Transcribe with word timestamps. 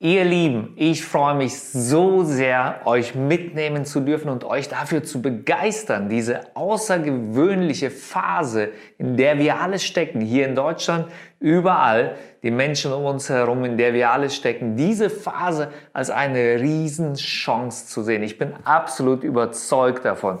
Ihr 0.00 0.24
Lieben, 0.24 0.74
ich 0.76 1.04
freue 1.04 1.34
mich 1.34 1.58
so 1.58 2.22
sehr, 2.22 2.82
euch 2.84 3.16
mitnehmen 3.16 3.84
zu 3.84 3.98
dürfen 3.98 4.28
und 4.28 4.44
euch 4.44 4.68
dafür 4.68 5.02
zu 5.02 5.20
begeistern, 5.20 6.08
diese 6.08 6.54
außergewöhnliche 6.54 7.90
Phase, 7.90 8.68
in 8.96 9.16
der 9.16 9.40
wir 9.40 9.60
alle 9.60 9.80
stecken, 9.80 10.20
hier 10.20 10.46
in 10.46 10.54
Deutschland, 10.54 11.06
überall, 11.40 12.14
die 12.44 12.52
Menschen 12.52 12.92
um 12.92 13.06
uns 13.06 13.28
herum, 13.28 13.64
in 13.64 13.76
der 13.76 13.92
wir 13.92 14.12
alle 14.12 14.30
stecken, 14.30 14.76
diese 14.76 15.10
Phase 15.10 15.72
als 15.92 16.10
eine 16.10 16.60
Riesenchance 16.60 17.88
zu 17.88 18.04
sehen. 18.04 18.22
Ich 18.22 18.38
bin 18.38 18.54
absolut 18.62 19.24
überzeugt 19.24 20.04
davon, 20.04 20.38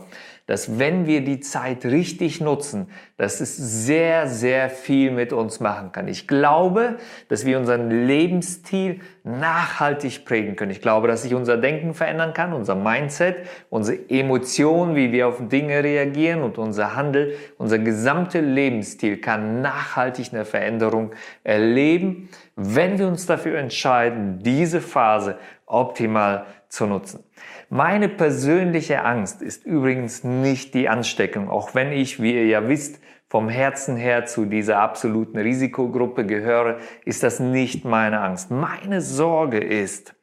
dass 0.48 0.78
wenn 0.78 1.06
wir 1.06 1.20
die 1.22 1.40
Zeit 1.40 1.84
richtig 1.84 2.40
nutzen, 2.40 2.88
dass 3.18 3.40
es 3.40 3.54
sehr, 3.54 4.26
sehr 4.28 4.70
viel 4.70 5.10
mit 5.10 5.34
uns 5.34 5.60
machen 5.60 5.92
kann. 5.92 6.08
Ich 6.08 6.26
glaube, 6.26 6.96
dass 7.28 7.44
wir 7.44 7.58
unseren 7.58 8.06
Lebensstil 8.06 9.00
nachhaltig 9.24 10.24
prägen 10.24 10.56
können. 10.56 10.70
Ich 10.70 10.80
glaube, 10.80 11.06
dass 11.06 11.24
sich 11.24 11.34
unser 11.34 11.58
Denken 11.58 11.92
verändern 11.92 12.32
kann, 12.32 12.54
unser 12.54 12.76
Mindset, 12.76 13.46
unsere 13.68 14.08
Emotionen, 14.08 14.96
wie 14.96 15.12
wir 15.12 15.28
auf 15.28 15.36
Dinge 15.48 15.84
reagieren 15.84 16.42
und 16.42 16.56
unser 16.56 16.96
Handel, 16.96 17.34
unser 17.58 17.78
gesamter 17.78 18.40
Lebensstil 18.40 19.18
kann 19.18 19.60
nachhaltig 19.60 20.32
eine 20.32 20.46
Veränderung 20.46 21.10
erleben, 21.44 22.30
wenn 22.56 22.98
wir 22.98 23.06
uns 23.06 23.26
dafür 23.26 23.58
entscheiden, 23.58 24.38
diese 24.42 24.80
Phase 24.80 25.36
optimal 25.66 26.46
zu 26.70 26.86
nutzen. 26.86 27.27
Meine 27.70 28.08
persönliche 28.08 29.04
Angst 29.04 29.42
ist 29.42 29.66
übrigens 29.66 30.24
nicht 30.24 30.72
die 30.72 30.88
Ansteckung, 30.88 31.50
auch 31.50 31.74
wenn 31.74 31.92
ich, 31.92 32.22
wie 32.22 32.32
ihr 32.32 32.46
ja 32.46 32.66
wisst, 32.66 32.98
vom 33.28 33.50
Herzen 33.50 33.96
her 33.96 34.24
zu 34.24 34.46
dieser 34.46 34.78
absoluten 34.78 35.36
Risikogruppe 35.36 36.24
gehöre, 36.24 36.78
ist 37.04 37.22
das 37.22 37.40
nicht 37.40 37.84
meine 37.84 38.22
Angst. 38.22 38.50
Meine 38.50 39.02
Sorge 39.02 39.58
ist, 39.58 40.14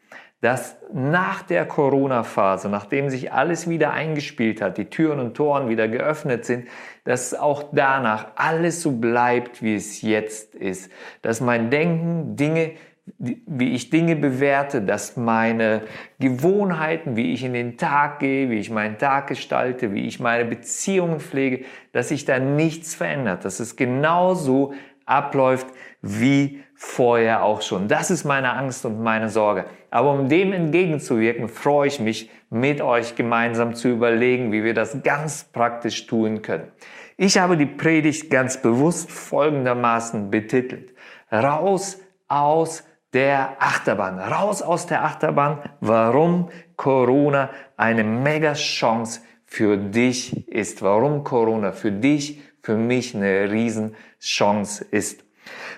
dass 0.42 0.78
nach 0.92 1.44
der 1.44 1.66
Corona-Phase, 1.66 2.68
nachdem 2.68 3.12
sich 3.12 3.32
alles 3.32 3.70
wieder 3.70 3.94
eingespielt 3.94 4.60
hat, 4.60 4.80
die 4.80 4.86
Türen 4.86 5.20
und 5.20 5.36
Toren 5.36 5.70
wieder 5.70 5.88
geöffnet 5.88 6.46
sind, 6.46 6.68
dass 7.04 7.36
auch 7.36 7.66
danach 7.72 8.30
alles 8.38 8.82
so 8.82 8.92
bleibt, 8.92 9.62
wie 9.62 9.76
es 9.76 10.02
jetzt 10.02 10.56
ist. 10.56 10.92
Dass 11.22 11.42
mein 11.42 11.70
Denken 11.70 12.36
Dinge 12.36 12.72
wie 13.18 13.74
ich 13.74 13.92
Dinge 13.92 14.16
bewerte, 14.16 14.82
dass 14.82 15.16
meine 15.16 15.84
Gewohnheiten, 16.20 17.16
wie 17.16 17.34
ich 17.34 17.44
in 17.44 17.54
den 17.54 17.78
Tag 17.78 18.20
gehe, 18.20 18.50
wie 18.50 18.58
ich 18.58 18.72
meinen 18.72 18.98
Tag 18.98 19.28
gestalte, 19.28 19.94
wie 19.94 20.08
ich 20.08 20.20
meine 20.20 20.46
Beziehungen 20.46 21.20
pflege, 21.20 21.66
dass 21.92 22.10
sich 22.10 22.26
da 22.26 22.40
nichts 22.40 22.96
verändert, 22.96 23.46
dass 23.46 23.60
es 23.60 23.76
genauso 23.76 24.74
abläuft 25.06 25.68
wie 26.02 26.64
vorher 26.74 27.44
auch 27.44 27.62
schon. 27.62 27.88
Das 27.88 28.10
ist 28.10 28.26
meine 28.26 28.54
Angst 28.54 28.86
und 28.86 29.02
meine 29.02 29.30
Sorge. 29.30 29.66
Aber 29.92 30.12
um 30.12 30.28
dem 30.28 30.52
entgegenzuwirken, 30.52 31.48
freue 31.48 31.88
ich 31.88 32.00
mich, 32.00 32.30
mit 32.50 32.82
euch 32.82 33.16
gemeinsam 33.16 33.76
zu 33.76 33.90
überlegen, 33.90 34.52
wie 34.52 34.64
wir 34.64 34.74
das 34.74 35.04
ganz 35.04 35.44
praktisch 35.44 36.06
tun 36.08 36.42
können. 36.42 36.72
Ich 37.18 37.38
habe 37.38 37.56
die 37.58 37.66
Predigt 37.66 38.30
ganz 38.30 38.62
bewusst 38.62 39.12
folgendermaßen 39.12 40.30
betitelt. 40.30 40.94
Raus 41.32 42.00
aus 42.28 42.84
der 43.16 43.56
Achterbahn. 43.60 44.20
Raus 44.20 44.62
aus 44.62 44.88
der 44.88 45.06
Achterbahn. 45.06 45.60
Warum 45.80 46.50
Corona 46.76 47.50
eine 47.78 48.04
mega 48.04 48.54
Chance 48.54 49.22
für 49.46 49.78
dich 49.78 50.50
ist. 50.50 50.82
Warum 50.82 51.24
Corona 51.24 51.72
für 51.72 51.94
dich, 51.94 52.42
für 52.62 52.76
mich 52.76 53.16
eine 53.16 53.50
Riesenchance 53.50 54.84
ist. 54.92 55.24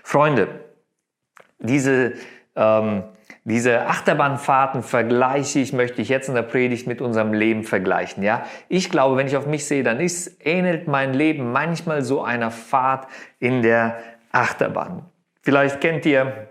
Freunde, 0.01 0.47
diese, 1.59 2.13
ähm, 2.55 3.03
diese 3.43 3.85
Achterbahnfahrten 3.85 4.81
vergleiche 4.81 5.59
ich, 5.59 5.73
möchte 5.73 6.01
ich 6.01 6.09
jetzt 6.09 6.29
in 6.29 6.35
der 6.35 6.41
Predigt 6.41 6.87
mit 6.87 7.01
unserem 7.01 7.33
Leben 7.33 7.63
vergleichen. 7.63 8.23
Ja, 8.23 8.45
ich 8.67 8.89
glaube, 8.89 9.15
wenn 9.15 9.27
ich 9.27 9.37
auf 9.37 9.45
mich 9.45 9.67
sehe, 9.67 9.83
dann 9.83 9.99
ist, 9.99 10.43
ähnelt 10.43 10.87
mein 10.87 11.13
Leben 11.13 11.51
manchmal 11.51 12.01
so 12.01 12.23
einer 12.23 12.49
Fahrt 12.49 13.07
in 13.37 13.61
der 13.61 13.99
Achterbahn. 14.31 15.05
Vielleicht 15.43 15.81
kennt 15.81 16.05
ihr 16.07 16.49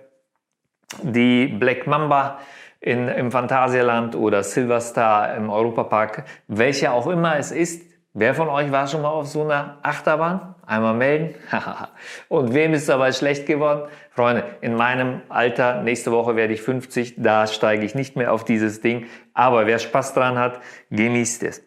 die 1.02 1.46
Black 1.46 1.86
Mamba 1.86 2.38
in, 2.80 3.08
im 3.08 3.30
Phantasialand 3.30 4.14
oder 4.14 4.42
Silverstar 4.42 5.34
im 5.34 5.50
Europapark, 5.50 6.24
welche 6.48 6.92
auch 6.92 7.06
immer 7.06 7.36
es 7.36 7.50
ist. 7.50 7.82
Wer 8.18 8.34
von 8.34 8.48
euch 8.48 8.72
war 8.72 8.86
schon 8.86 9.02
mal 9.02 9.10
auf 9.10 9.26
so 9.26 9.42
einer 9.42 9.78
Achterbahn? 9.82 10.54
Einmal 10.64 10.94
melden. 10.94 11.34
Und 12.28 12.54
wem 12.54 12.72
ist 12.72 12.88
dabei 12.88 13.12
schlecht 13.12 13.46
geworden? 13.46 13.88
Freunde, 14.10 14.44
in 14.62 14.74
meinem 14.74 15.20
Alter, 15.28 15.82
nächste 15.82 16.12
Woche 16.12 16.34
werde 16.34 16.54
ich 16.54 16.62
50, 16.62 17.16
da 17.18 17.46
steige 17.46 17.84
ich 17.84 17.94
nicht 17.94 18.16
mehr 18.16 18.32
auf 18.32 18.44
dieses 18.44 18.80
Ding. 18.80 19.06
Aber 19.34 19.66
wer 19.66 19.78
Spaß 19.78 20.14
dran 20.14 20.38
hat, 20.38 20.60
genießt 20.90 21.42
es. 21.42 21.62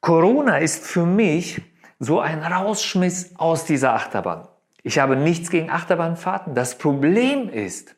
Corona 0.00 0.58
ist 0.58 0.84
für 0.84 1.06
mich 1.06 1.62
so 2.00 2.18
ein 2.18 2.42
Rausschmiss 2.42 3.36
aus 3.38 3.64
dieser 3.64 3.94
Achterbahn. 3.94 4.48
Ich 4.82 4.98
habe 4.98 5.16
nichts 5.16 5.50
gegen 5.50 5.70
Achterbahnfahrten. 5.70 6.54
Das 6.54 6.76
Problem 6.76 7.48
ist, 7.48 7.94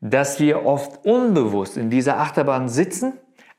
dass 0.00 0.40
wir 0.40 0.66
oft 0.66 1.04
unbewusst 1.04 1.76
in 1.76 1.90
dieser 1.90 2.18
Achterbahn 2.18 2.68
sitzen, 2.68 3.14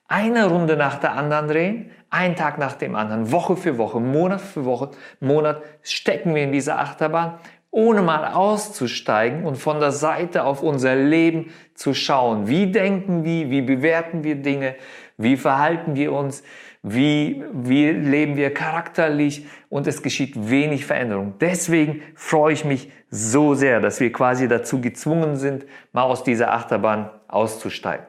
eine 0.07 0.47
Runde 0.47 0.77
nach 0.77 0.99
der 0.99 1.13
anderen 1.13 1.47
drehen, 1.47 1.91
einen 2.09 2.35
Tag 2.35 2.59
nach 2.59 2.73
dem 2.73 2.95
anderen, 2.95 3.31
Woche 3.31 3.57
für 3.57 3.77
Woche, 3.77 3.99
Monat 3.99 4.41
für 4.41 4.65
Woche, 4.65 4.91
Monat 5.19 5.63
stecken 5.81 6.35
wir 6.35 6.43
in 6.43 6.51
dieser 6.51 6.79
Achterbahn, 6.79 7.39
ohne 7.71 8.01
mal 8.01 8.31
auszusteigen 8.31 9.43
und 9.43 9.57
von 9.57 9.79
der 9.79 9.91
Seite 9.91 10.43
auf 10.43 10.61
unser 10.61 10.95
Leben 10.95 11.51
zu 11.73 11.93
schauen. 11.93 12.47
Wie 12.47 12.71
denken 12.71 13.23
wir, 13.23 13.49
wie 13.49 13.61
bewerten 13.61 14.23
wir 14.23 14.35
Dinge, 14.35 14.75
wie 15.17 15.35
verhalten 15.35 15.95
wir 15.95 16.13
uns, 16.13 16.43
wie, 16.87 17.43
wie 17.51 17.89
leben 17.89 18.37
wir 18.37 18.53
charakterlich 18.53 19.47
und 19.69 19.87
es 19.87 20.03
geschieht 20.03 20.49
wenig 20.51 20.85
Veränderung. 20.85 21.33
Deswegen 21.41 22.03
freue 22.13 22.53
ich 22.53 22.63
mich 22.63 22.91
so 23.09 23.55
sehr, 23.55 23.79
dass 23.79 23.99
wir 23.99 24.11
quasi 24.11 24.47
dazu 24.47 24.81
gezwungen 24.81 25.35
sind, 25.35 25.65
mal 25.93 26.03
aus 26.03 26.23
dieser 26.23 26.53
Achterbahn 26.53 27.09
auszusteigen. 27.27 28.05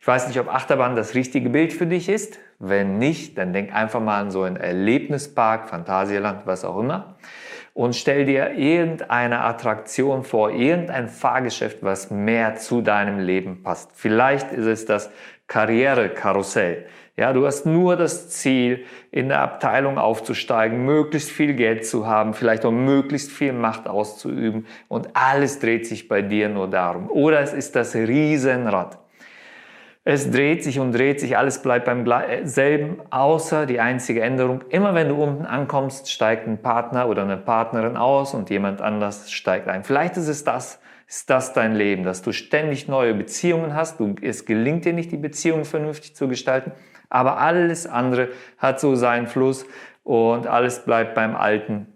Ich 0.00 0.06
weiß 0.06 0.26
nicht, 0.28 0.40
ob 0.40 0.48
Achterbahn 0.48 0.96
das 0.96 1.14
richtige 1.14 1.50
Bild 1.50 1.74
für 1.74 1.86
dich 1.86 2.08
ist. 2.08 2.38
Wenn 2.58 2.98
nicht, 2.98 3.36
dann 3.36 3.52
denk 3.52 3.74
einfach 3.74 4.00
mal 4.00 4.20
an 4.20 4.30
so 4.30 4.42
einen 4.44 4.56
Erlebnispark, 4.56 5.68
Phantasialand, 5.68 6.46
was 6.46 6.64
auch 6.64 6.78
immer. 6.78 7.16
Und 7.74 7.94
stell 7.94 8.24
dir 8.24 8.52
irgendeine 8.52 9.40
Attraktion 9.40 10.22
vor, 10.22 10.50
irgendein 10.50 11.08
Fahrgeschäft, 11.08 11.82
was 11.82 12.10
mehr 12.10 12.54
zu 12.56 12.80
deinem 12.80 13.18
Leben 13.18 13.62
passt. 13.62 13.90
Vielleicht 13.94 14.50
ist 14.52 14.66
es 14.66 14.86
das 14.86 15.10
Karrierekarussell. 15.46 16.86
Ja, 17.16 17.32
du 17.32 17.46
hast 17.46 17.64
nur 17.64 17.94
das 17.94 18.28
Ziel, 18.30 18.86
in 19.12 19.28
der 19.28 19.40
Abteilung 19.40 19.98
aufzusteigen, 19.98 20.84
möglichst 20.84 21.30
viel 21.30 21.54
Geld 21.54 21.86
zu 21.86 22.08
haben, 22.08 22.34
vielleicht 22.34 22.64
auch 22.64 22.72
möglichst 22.72 23.30
viel 23.30 23.52
Macht 23.52 23.86
auszuüben 23.86 24.66
und 24.88 25.10
alles 25.14 25.60
dreht 25.60 25.86
sich 25.86 26.08
bei 26.08 26.22
dir 26.22 26.48
nur 26.48 26.68
darum. 26.68 27.08
Oder 27.08 27.40
es 27.40 27.52
ist 27.52 27.76
das 27.76 27.94
Riesenrad. 27.94 28.98
Es 30.02 30.28
dreht 30.28 30.64
sich 30.64 30.80
und 30.80 30.92
dreht 30.92 31.20
sich, 31.20 31.38
alles 31.38 31.62
bleibt 31.62 31.86
beim 31.86 32.04
selben, 32.42 33.00
außer 33.10 33.64
die 33.64 33.78
einzige 33.78 34.20
Änderung. 34.20 34.62
Immer 34.68 34.94
wenn 34.94 35.08
du 35.08 35.14
unten 35.14 35.46
ankommst, 35.46 36.10
steigt 36.10 36.48
ein 36.48 36.60
Partner 36.60 37.08
oder 37.08 37.22
eine 37.22 37.36
Partnerin 37.36 37.96
aus 37.96 38.34
und 38.34 38.50
jemand 38.50 38.82
anders 38.82 39.30
steigt 39.30 39.68
ein. 39.68 39.84
Vielleicht 39.84 40.16
ist 40.16 40.28
es 40.28 40.42
das, 40.42 40.80
ist 41.06 41.30
das 41.30 41.52
dein 41.52 41.76
Leben, 41.76 42.02
dass 42.02 42.22
du 42.22 42.32
ständig 42.32 42.88
neue 42.88 43.14
Beziehungen 43.14 43.74
hast, 43.74 44.00
du, 44.00 44.16
es 44.20 44.44
gelingt 44.44 44.84
dir 44.84 44.92
nicht, 44.92 45.12
die 45.12 45.16
Beziehung 45.16 45.64
vernünftig 45.64 46.16
zu 46.16 46.26
gestalten 46.26 46.72
aber 47.14 47.38
alles 47.38 47.86
andere 47.86 48.30
hat 48.58 48.80
so 48.80 48.96
seinen 48.96 49.28
Fluss 49.28 49.64
und 50.02 50.48
alles 50.48 50.84
bleibt 50.84 51.14
beim 51.14 51.36
Alten, 51.36 51.86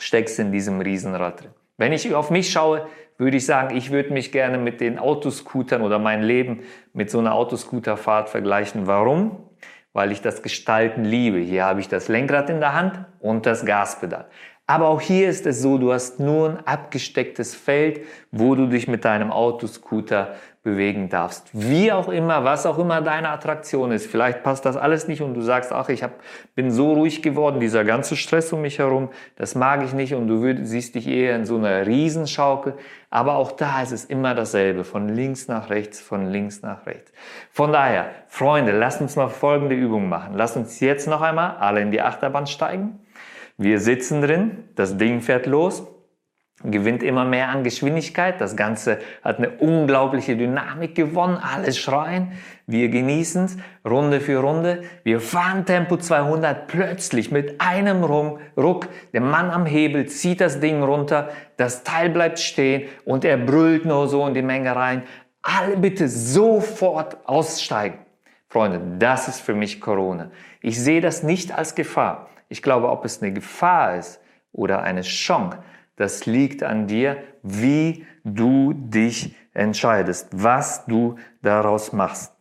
steckst 0.00 0.40
in 0.40 0.50
diesem 0.50 0.80
Riesenrad 0.80 1.42
drin. 1.42 1.50
Wenn 1.76 1.92
ich 1.92 2.12
auf 2.12 2.30
mich 2.30 2.50
schaue, 2.50 2.84
würde 3.18 3.36
ich 3.36 3.46
sagen, 3.46 3.76
ich 3.76 3.92
würde 3.92 4.12
mich 4.12 4.32
gerne 4.32 4.58
mit 4.58 4.80
den 4.80 4.98
Autoscootern 4.98 5.80
oder 5.80 6.00
mein 6.00 6.22
Leben 6.22 6.64
mit 6.92 7.08
so 7.08 7.20
einer 7.20 7.34
Autoscooterfahrt 7.34 8.30
vergleichen. 8.30 8.88
Warum? 8.88 9.48
Weil 9.92 10.10
ich 10.10 10.22
das 10.22 10.42
Gestalten 10.42 11.04
liebe. 11.04 11.38
Hier 11.38 11.64
habe 11.64 11.78
ich 11.78 11.86
das 11.86 12.08
Lenkrad 12.08 12.50
in 12.50 12.58
der 12.58 12.74
Hand 12.74 13.04
und 13.20 13.46
das 13.46 13.64
Gaspedal. 13.64 14.26
Aber 14.70 14.88
auch 14.88 15.00
hier 15.00 15.30
ist 15.30 15.46
es 15.46 15.62
so, 15.62 15.78
du 15.78 15.94
hast 15.94 16.20
nur 16.20 16.50
ein 16.50 16.66
abgestecktes 16.66 17.54
Feld, 17.54 18.02
wo 18.30 18.54
du 18.54 18.66
dich 18.66 18.86
mit 18.86 19.02
deinem 19.06 19.32
Autoscooter 19.32 20.34
bewegen 20.62 21.08
darfst. 21.08 21.48
Wie 21.54 21.90
auch 21.90 22.10
immer, 22.10 22.44
was 22.44 22.66
auch 22.66 22.78
immer 22.78 23.00
deine 23.00 23.30
Attraktion 23.30 23.92
ist. 23.92 24.04
Vielleicht 24.04 24.42
passt 24.42 24.66
das 24.66 24.76
alles 24.76 25.08
nicht 25.08 25.22
und 25.22 25.32
du 25.32 25.40
sagst, 25.40 25.72
ach, 25.72 25.88
ich 25.88 26.02
hab, 26.02 26.20
bin 26.54 26.70
so 26.70 26.92
ruhig 26.92 27.22
geworden, 27.22 27.60
dieser 27.60 27.82
ganze 27.84 28.14
Stress 28.14 28.52
um 28.52 28.60
mich 28.60 28.78
herum, 28.78 29.08
das 29.36 29.54
mag 29.54 29.82
ich 29.82 29.94
nicht 29.94 30.12
und 30.12 30.28
du 30.28 30.42
würd, 30.42 30.58
siehst 30.64 30.96
dich 30.96 31.08
eher 31.08 31.34
in 31.34 31.46
so 31.46 31.56
einer 31.56 31.86
Riesenschaukel. 31.86 32.74
Aber 33.08 33.36
auch 33.36 33.52
da 33.52 33.80
ist 33.80 33.92
es 33.92 34.04
immer 34.04 34.34
dasselbe, 34.34 34.84
von 34.84 35.08
links 35.08 35.48
nach 35.48 35.70
rechts, 35.70 35.98
von 35.98 36.26
links 36.26 36.60
nach 36.60 36.84
rechts. 36.84 37.10
Von 37.50 37.72
daher, 37.72 38.10
Freunde, 38.26 38.72
lasst 38.72 39.00
uns 39.00 39.16
mal 39.16 39.30
folgende 39.30 39.74
Übung 39.74 40.10
machen. 40.10 40.34
Lasst 40.34 40.58
uns 40.58 40.78
jetzt 40.80 41.08
noch 41.08 41.22
einmal 41.22 41.56
alle 41.56 41.80
in 41.80 41.90
die 41.90 42.02
Achterbahn 42.02 42.46
steigen. 42.46 43.00
Wir 43.60 43.80
sitzen 43.80 44.22
drin, 44.22 44.68
das 44.76 44.96
Ding 44.98 45.20
fährt 45.20 45.46
los. 45.46 45.84
gewinnt 46.62 47.02
immer 47.02 47.24
mehr 47.24 47.48
an 47.48 47.64
Geschwindigkeit. 47.64 48.40
Das 48.40 48.56
Ganze 48.56 48.98
hat 49.22 49.38
eine 49.38 49.50
unglaubliche 49.50 50.36
Dynamik 50.36 50.94
gewonnen. 50.94 51.36
Alle 51.36 51.72
schreien. 51.72 52.32
Wir 52.66 52.88
genießen 52.88 53.44
es 53.44 53.56
Runde 53.84 54.20
für 54.20 54.38
Runde. 54.38 54.82
Wir 55.02 55.20
fahren 55.20 55.66
Tempo 55.66 55.96
200 55.96 56.68
plötzlich 56.68 57.32
mit 57.32 57.60
einem 57.60 58.04
Ruck. 58.04 58.88
Der 59.12 59.20
Mann 59.20 59.50
am 59.50 59.66
Hebel 59.66 60.06
zieht 60.06 60.40
das 60.40 60.60
Ding 60.60 60.82
runter. 60.82 61.30
Das 61.56 61.82
Teil 61.82 62.10
bleibt 62.10 62.38
stehen 62.38 62.88
und 63.04 63.24
er 63.24 63.38
brüllt 63.38 63.84
nur 63.84 64.06
so 64.06 64.24
in 64.26 64.34
die 64.34 64.42
Menge 64.42 64.74
rein. 64.74 65.02
Alle 65.42 65.76
bitte 65.76 66.08
sofort 66.08 67.18
aussteigen. 67.24 67.98
Freunde, 68.48 68.80
das 68.98 69.28
ist 69.28 69.40
für 69.40 69.54
mich 69.54 69.80
Corona. 69.80 70.30
Ich 70.60 70.80
sehe 70.80 71.00
das 71.00 71.22
nicht 71.22 71.56
als 71.56 71.74
Gefahr. 71.74 72.28
Ich 72.48 72.62
glaube, 72.62 72.88
ob 72.90 73.04
es 73.04 73.22
eine 73.22 73.32
Gefahr 73.32 73.96
ist 73.96 74.20
oder 74.52 74.82
eine 74.82 75.02
Chance, 75.02 75.58
das 75.96 76.26
liegt 76.26 76.62
an 76.62 76.86
dir, 76.86 77.22
wie 77.42 78.06
du 78.24 78.72
dich 78.72 79.36
entscheidest, 79.52 80.28
was 80.32 80.86
du 80.86 81.16
daraus 81.42 81.92
machst. 81.92 82.32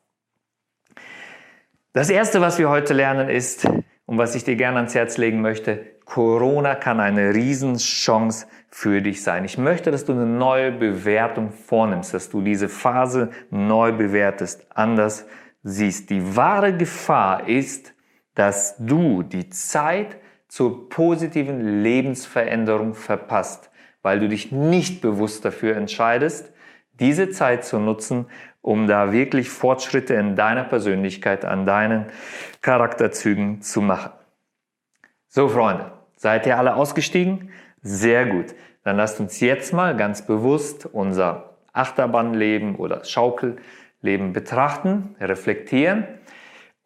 Das 1.93 2.09
Erste, 2.09 2.41
was 2.41 2.59
wir 2.59 2.69
heute 2.69 2.93
lernen, 2.93 3.29
ist, 3.29 3.67
und 4.07 4.17
was 4.17 4.35
ich 4.35 4.43
dir 4.43 4.55
gerne 4.55 4.77
ans 4.77 4.95
Herz 4.95 5.17
legen 5.17 5.41
möchte, 5.41 5.85
Corona 6.05 6.75
kann 6.75 6.99
eine 7.01 7.33
Riesenchance 7.33 8.47
für 8.69 9.01
dich 9.01 9.21
sein. 9.21 9.43
Ich 9.43 9.57
möchte, 9.57 9.91
dass 9.91 10.05
du 10.05 10.13
eine 10.13 10.25
neue 10.25 10.71
Bewertung 10.71 11.51
vornimmst, 11.51 12.13
dass 12.13 12.29
du 12.29 12.41
diese 12.41 12.69
Phase 12.69 13.31
neu 13.49 13.91
bewertest, 13.91 14.65
anders 14.73 15.25
siehst. 15.63 16.09
Die 16.09 16.35
wahre 16.35 16.77
Gefahr 16.77 17.49
ist, 17.49 17.93
dass 18.37 18.75
du 18.77 19.23
die 19.23 19.49
Zeit 19.49 20.17
zur 20.47 20.89
positiven 20.89 21.81
Lebensveränderung 21.81 22.93
verpasst, 22.93 23.71
weil 24.03 24.19
du 24.19 24.29
dich 24.29 24.51
nicht 24.51 25.01
bewusst 25.01 25.43
dafür 25.43 25.75
entscheidest, 25.75 26.53
diese 26.99 27.31
Zeit 27.31 27.65
zu 27.65 27.79
nutzen, 27.79 28.27
um 28.61 28.85
da 28.85 29.11
wirklich 29.11 29.49
Fortschritte 29.49 30.13
in 30.13 30.35
deiner 30.35 30.63
Persönlichkeit, 30.65 31.45
an 31.45 31.65
deinen 31.65 32.05
Charakterzügen 32.61 33.63
zu 33.63 33.81
machen. 33.81 34.11
So, 35.27 35.49
Freunde, 35.49 35.91
seid 36.15 36.45
ihr 36.45 36.59
alle 36.59 36.75
ausgestiegen? 36.75 37.49
Sehr 37.81 38.27
gut. 38.27 38.53
Dann 38.83 38.97
lasst 38.97 39.19
uns 39.19 39.39
jetzt 39.39 39.73
mal 39.73 39.97
ganz 39.97 40.27
bewusst 40.27 40.85
unser 40.85 41.55
Achterbahnleben 41.73 42.75
oder 42.75 43.03
Schaukelleben 43.03 44.31
betrachten, 44.31 45.15
reflektieren 45.19 46.05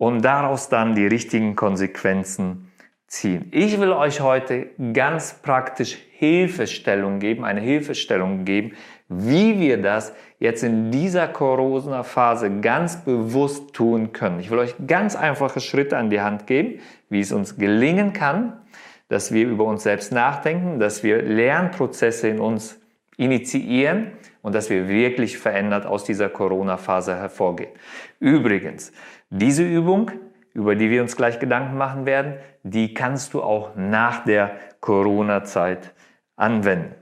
und 0.02 0.26
daraus 0.26 0.68
dann 0.68 0.96
die 0.96 1.06
richtigen 1.06 1.56
Konsequenzen 1.56 2.72
ziehen. 3.06 3.50
Ich 3.52 3.80
will 3.80 3.92
euch 3.92 4.20
heute 4.20 4.72
ganz 4.94 5.36
praktisch 5.44 5.96
Hilfestellung 6.14 7.20
geben, 7.20 7.46
eine 7.46 7.62
Hilfestellung 7.62 8.44
geben, 8.44 8.72
wie 9.10 9.60
wir 9.60 9.80
das 9.80 10.12
jetzt 10.40 10.64
in 10.64 10.90
dieser 10.90 11.28
Corona-Phase 11.28 12.50
ganz 12.62 13.06
bewusst 13.06 13.76
tun 13.76 14.12
können. 14.12 14.40
Ich 14.40 14.50
will 14.50 14.58
euch 14.58 14.74
ganz 14.88 15.16
einfache 15.16 15.60
Schritte 15.60 15.98
an 15.98 16.10
die 16.10 16.22
Hand 16.22 16.48
geben, 16.48 16.80
wie 17.10 17.20
es 17.20 17.32
uns 17.32 17.58
gelingen 17.58 18.12
kann, 18.12 18.60
dass 19.08 19.32
wir 19.32 19.48
über 19.48 19.66
uns 19.66 19.84
selbst 19.84 20.12
nachdenken, 20.12 20.80
dass 20.80 21.04
wir 21.04 21.22
Lernprozesse 21.22 22.28
in 22.28 22.40
uns 22.40 22.82
initiieren 23.18 24.14
und 24.42 24.56
dass 24.56 24.72
wir 24.72 24.88
wirklich 24.88 25.38
verändert 25.38 25.86
aus 25.86 26.04
dieser 26.06 26.28
Corona-Phase 26.28 27.16
hervorgehen. 27.16 27.70
Übrigens, 28.20 28.92
diese 29.32 29.64
Übung 29.64 30.12
über 30.54 30.76
die 30.76 30.90
wir 30.90 31.02
uns 31.02 31.16
gleich 31.16 31.40
Gedanken 31.40 31.78
machen 31.78 32.06
werden, 32.06 32.36
die 32.64 32.94
kannst 32.94 33.34
du 33.34 33.42
auch 33.42 33.76
nach 33.76 34.24
der 34.24 34.52
Corona-Zeit 34.80 35.94
anwenden. 36.36 36.96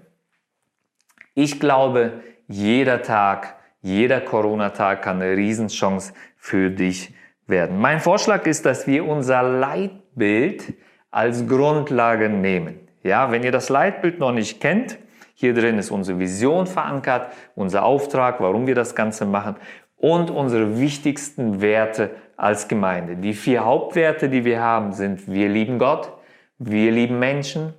Ich 1.34 1.60
glaube, 1.60 2.22
jeder 2.48 3.02
Tag, 3.02 3.56
jeder 3.82 4.22
Corona-Tag 4.22 5.02
kann 5.02 5.22
eine 5.22 5.36
Riesenchance 5.36 6.14
für 6.36 6.70
dich 6.70 7.14
werden. 7.48 7.80
Mein 7.80 8.00
Vorschlag 8.00 8.46
ist, 8.46 8.66
dass 8.66 8.86
wir 8.86 9.08
unser 9.08 9.42
Leitbild 9.42 10.74
als 11.12 11.48
Grundlage 11.48 12.30
nehmen. 12.30 12.80
Ja, 13.02 13.32
wenn 13.32 13.44
ihr 13.44 13.52
das 13.52 13.70
Leitbild 13.70 14.20
noch 14.20 14.32
nicht 14.32 14.60
kennt, 14.60 15.00
hier 15.34 15.54
drin 15.54 15.80
ist 15.80 15.90
unsere 15.90 16.20
Vision 16.20 16.68
verankert, 16.68 17.32
unser 17.56 17.84
Auftrag, 17.84 18.42
warum 18.42 18.68
wir 18.68 18.76
das 18.76 18.94
Ganze 18.94 19.26
machen 19.26 19.56
und 20.00 20.32
unsere 20.32 20.80
wichtigsten 20.80 21.62
Werte 21.62 22.12
als 22.38 22.68
Gemeinde. 22.68 23.18
Die 23.18 23.34
vier 23.34 23.66
Hauptwerte, 23.66 24.30
die 24.30 24.46
wir 24.46 24.62
haben, 24.62 24.94
sind 24.94 25.32
wir 25.32 25.50
lieben 25.50 25.78
Gott, 25.78 26.14
wir 26.58 26.92
lieben 26.92 27.20
Menschen, 27.20 27.74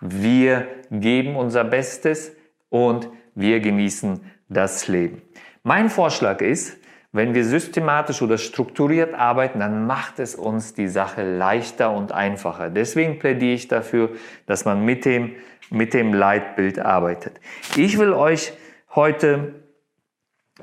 wir 0.00 0.66
geben 0.90 1.36
unser 1.36 1.64
Bestes 1.64 2.32
und 2.68 3.08
wir 3.34 3.60
genießen 3.60 4.20
das 4.48 4.88
Leben. 4.88 5.22
Mein 5.62 5.88
Vorschlag 5.88 6.40
ist, 6.40 6.76
wenn 7.12 7.34
wir 7.34 7.44
systematisch 7.44 8.22
oder 8.22 8.38
strukturiert 8.38 9.14
arbeiten, 9.14 9.60
dann 9.60 9.86
macht 9.86 10.20
es 10.20 10.34
uns 10.36 10.74
die 10.74 10.88
Sache 10.88 11.22
leichter 11.22 11.92
und 11.92 12.12
einfacher. 12.12 12.70
Deswegen 12.70 13.18
plädiere 13.18 13.54
ich 13.54 13.68
dafür, 13.68 14.10
dass 14.46 14.64
man 14.64 14.84
mit 14.84 15.04
dem, 15.04 15.34
mit 15.70 15.92
dem 15.92 16.14
Leitbild 16.14 16.78
arbeitet. 16.78 17.40
Ich 17.76 17.98
will 17.98 18.12
euch 18.12 18.52
heute 18.94 19.54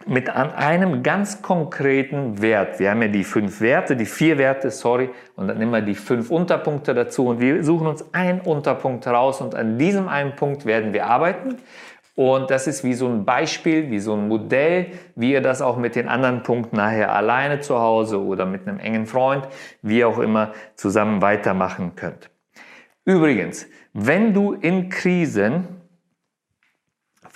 mit 0.05 0.29
an 0.29 0.51
einem 0.53 1.03
ganz 1.03 1.41
konkreten 1.41 2.41
Wert. 2.41 2.79
Wir 2.79 2.91
haben 2.91 3.01
ja 3.01 3.07
die 3.07 3.23
fünf 3.23 3.61
Werte, 3.61 3.95
die 3.95 4.05
vier 4.05 4.37
Werte, 4.37 4.69
sorry, 4.69 5.09
und 5.35 5.47
dann 5.47 5.61
immer 5.61 5.81
die 5.81 5.95
fünf 5.95 6.29
Unterpunkte 6.29 6.93
dazu 6.93 7.27
und 7.27 7.39
wir 7.39 7.63
suchen 7.63 7.87
uns 7.87 8.13
einen 8.13 8.41
Unterpunkt 8.41 9.07
raus 9.07 9.41
und 9.41 9.55
an 9.55 9.77
diesem 9.77 10.07
einen 10.07 10.35
Punkt 10.35 10.65
werden 10.65 10.93
wir 10.93 11.07
arbeiten. 11.07 11.57
Und 12.15 12.49
das 12.49 12.65
ist 12.65 12.83
wie 12.83 12.95
so 12.95 13.07
ein 13.07 13.25
Beispiel, 13.25 13.91
wie 13.91 13.99
so 13.99 14.15
ein 14.15 14.27
Modell, 14.27 14.87
wie 15.15 15.33
ihr 15.33 15.41
das 15.41 15.61
auch 15.61 15.77
mit 15.77 15.95
den 15.95 16.07
anderen 16.07 16.41
Punkten 16.41 16.75
nachher 16.75 17.13
alleine 17.13 17.59
zu 17.59 17.79
Hause 17.79 18.19
oder 18.19 18.47
mit 18.47 18.67
einem 18.67 18.79
engen 18.79 19.05
Freund, 19.05 19.47
wie 19.83 20.03
auch 20.03 20.17
immer, 20.17 20.51
zusammen 20.75 21.21
weitermachen 21.21 21.95
könnt. 21.95 22.31
Übrigens, 23.05 23.67
wenn 23.93 24.33
du 24.33 24.53
in 24.53 24.89
Krisen 24.89 25.76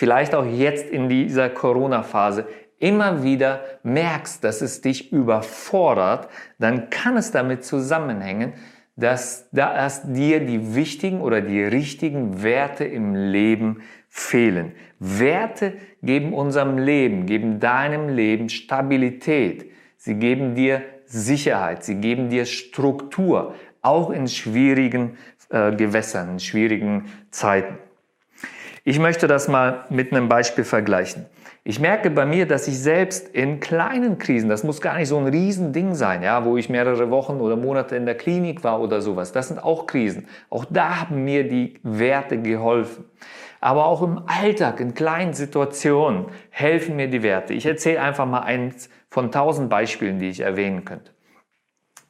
vielleicht 0.02 0.34
auch 0.34 0.48
jetzt 0.48 0.90
in 0.90 1.10
dieser 1.10 1.48
Corona-Phase 1.48 2.48
immer 2.80 3.22
wieder 3.22 3.64
merkst, 3.84 4.44
dass 4.44 4.62
es 4.62 4.82
dich 4.82 5.12
überfordert, 5.12 6.28
dann 6.58 6.90
kann 6.90 7.18
es 7.18 7.30
damit 7.30 7.64
zusammenhängen, 7.64 8.54
dass, 8.96 9.48
dass 9.52 10.12
dir 10.12 10.40
die 10.40 10.74
wichtigen 10.74 11.22
oder 11.22 11.42
die 11.42 11.62
richtigen 11.62 12.42
Werte 12.42 12.84
im 12.84 13.14
Leben 13.14 13.84
fehlen. 14.10 14.72
Werte 14.98 15.74
geben 16.02 16.34
unserem 16.34 16.80
Leben, 16.80 17.28
geben 17.28 17.60
deinem 17.60 18.10
Leben 18.10 18.50
Stabilität. 18.50 19.70
Sie 19.98 20.16
geben 20.16 20.56
dir 20.56 20.82
Sicherheit, 21.06 21.84
sie 21.84 21.98
geben 21.98 22.32
dir 22.32 22.48
Struktur, 22.48 23.54
auch 23.84 24.10
in 24.10 24.28
schwierigen 24.28 25.18
äh, 25.52 25.76
Gewässern, 25.76 26.32
in 26.32 26.40
schwierigen 26.40 27.06
Zeiten. 27.30 27.78
Ich 28.84 28.98
möchte 28.98 29.28
das 29.28 29.48
mal 29.48 29.86
mit 29.90 30.12
einem 30.12 30.28
Beispiel 30.28 30.64
vergleichen. 30.64 31.28
Ich 31.64 31.80
merke 31.80 32.10
bei 32.10 32.26
mir, 32.26 32.48
dass 32.48 32.68
ich 32.68 32.80
selbst 32.80 33.30
in 33.30 33.60
kleinen 33.60 34.18
Krisen, 34.18 34.50
das 34.50 34.64
muss 34.64 34.82
gar 34.82 34.98
nicht 34.98 35.10
so 35.10 35.18
ein 35.20 35.28
Riesending 35.28 35.94
sein, 35.94 36.24
ja, 36.24 36.44
wo 36.44 36.58
ich 36.58 36.70
mehrere 36.70 37.12
Wochen 37.12 37.34
oder 37.34 37.56
Monate 37.56 37.96
in 37.96 38.08
der 38.08 38.16
Klinik 38.16 38.64
war 38.64 38.82
oder 38.82 39.02
sowas. 39.02 39.32
Das 39.32 39.50
sind 39.50 39.64
auch 39.64 39.86
Krisen. 39.86 40.28
Auch 40.50 40.66
da 40.68 41.02
haben 41.02 41.24
mir 41.24 41.48
die 41.48 41.76
Werte 41.84 42.42
geholfen. 42.42 43.06
Aber 43.60 43.86
auch 43.86 44.02
im 44.02 44.24
Alltag, 44.26 44.80
in 44.80 44.96
kleinen 44.96 45.34
Situationen 45.34 46.26
helfen 46.50 46.96
mir 46.96 47.08
die 47.08 47.22
Werte. 47.22 47.54
Ich 47.54 47.68
erzähle 47.68 48.02
einfach 48.02 48.26
mal 48.26 48.40
eins 48.40 48.90
von 49.12 49.32
tausend 49.32 49.70
Beispielen, 49.70 50.18
die 50.18 50.30
ich 50.30 50.40
erwähnen 50.40 50.84
könnte. 50.84 51.12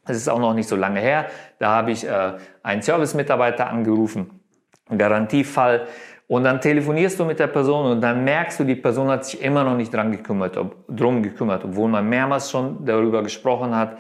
Es 0.05 0.15
ist 0.15 0.29
auch 0.29 0.39
noch 0.39 0.53
nicht 0.53 0.69
so 0.69 0.77
lange 0.77 1.01
her. 1.01 1.25
Da 1.59 1.71
habe 1.71 1.91
ich 1.91 2.07
äh, 2.07 2.33
einen 2.63 2.81
Service-Mitarbeiter 2.81 3.69
angerufen, 3.69 4.39
Garantiefall 4.97 5.87
und 6.31 6.45
dann 6.45 6.61
telefonierst 6.61 7.19
du 7.19 7.25
mit 7.25 7.39
der 7.39 7.47
Person 7.47 7.91
und 7.91 7.99
dann 7.99 8.23
merkst 8.23 8.57
du, 8.57 8.63
die 8.63 8.77
Person 8.77 9.09
hat 9.09 9.25
sich 9.25 9.41
immer 9.41 9.65
noch 9.65 9.75
nicht 9.75 9.93
dran 9.93 10.13
gekümmert, 10.13 10.55
ob, 10.55 10.77
drum 10.87 11.21
gekümmert, 11.21 11.65
obwohl 11.65 11.89
man 11.89 12.07
mehrmals 12.07 12.49
schon 12.49 12.85
darüber 12.85 13.21
gesprochen 13.21 13.75
hat. 13.75 13.97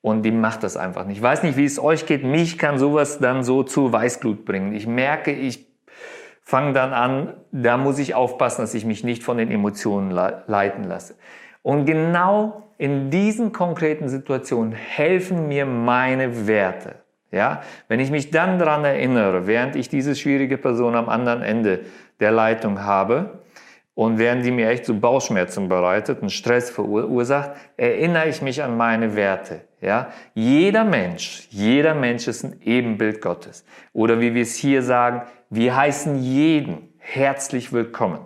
Und 0.00 0.22
die 0.22 0.30
macht 0.30 0.62
das 0.62 0.76
einfach 0.76 1.04
nicht. 1.06 1.16
Ich 1.16 1.22
weiß 1.24 1.42
nicht, 1.42 1.56
wie 1.56 1.64
es 1.64 1.82
euch 1.82 2.06
geht. 2.06 2.22
Mich 2.22 2.56
kann 2.56 2.78
sowas 2.78 3.18
dann 3.18 3.42
so 3.42 3.64
zu 3.64 3.92
Weißglut 3.92 4.44
bringen. 4.44 4.74
Ich 4.74 4.86
merke, 4.86 5.32
ich 5.32 5.66
fange 6.42 6.72
dann 6.72 6.92
an, 6.92 7.34
da 7.50 7.76
muss 7.78 7.98
ich 7.98 8.14
aufpassen, 8.14 8.60
dass 8.60 8.74
ich 8.74 8.84
mich 8.84 9.02
nicht 9.02 9.24
von 9.24 9.36
den 9.36 9.50
Emotionen 9.50 10.12
leiten 10.12 10.84
lasse. 10.84 11.16
Und 11.62 11.84
genau 11.86 12.62
in 12.78 13.10
diesen 13.10 13.50
konkreten 13.50 14.08
Situationen 14.08 14.70
helfen 14.70 15.48
mir 15.48 15.66
meine 15.66 16.46
Werte. 16.46 17.01
Ja, 17.32 17.62
wenn 17.88 17.98
ich 17.98 18.10
mich 18.10 18.30
dann 18.30 18.58
daran 18.58 18.84
erinnere, 18.84 19.46
während 19.46 19.74
ich 19.74 19.88
diese 19.88 20.14
schwierige 20.14 20.58
Person 20.58 20.94
am 20.94 21.08
anderen 21.08 21.42
Ende 21.42 21.80
der 22.20 22.30
Leitung 22.30 22.84
habe 22.84 23.40
und 23.94 24.18
während 24.18 24.44
die 24.44 24.50
mir 24.50 24.68
echt 24.68 24.84
so 24.84 24.94
Bauchschmerzen 24.94 25.68
bereitet 25.68 26.20
und 26.20 26.30
Stress 26.30 26.68
verursacht, 26.70 27.52
erinnere 27.78 28.28
ich 28.28 28.42
mich 28.42 28.62
an 28.62 28.76
meine 28.76 29.16
Werte. 29.16 29.62
Ja, 29.80 30.12
jeder 30.34 30.84
Mensch, 30.84 31.48
jeder 31.50 31.94
Mensch 31.94 32.28
ist 32.28 32.44
ein 32.44 32.60
Ebenbild 32.62 33.22
Gottes. 33.22 33.64
Oder 33.94 34.20
wie 34.20 34.34
wir 34.34 34.42
es 34.42 34.54
hier 34.54 34.82
sagen, 34.82 35.22
wir 35.48 35.74
heißen 35.74 36.22
jeden 36.22 36.92
herzlich 36.98 37.72
willkommen. 37.72 38.20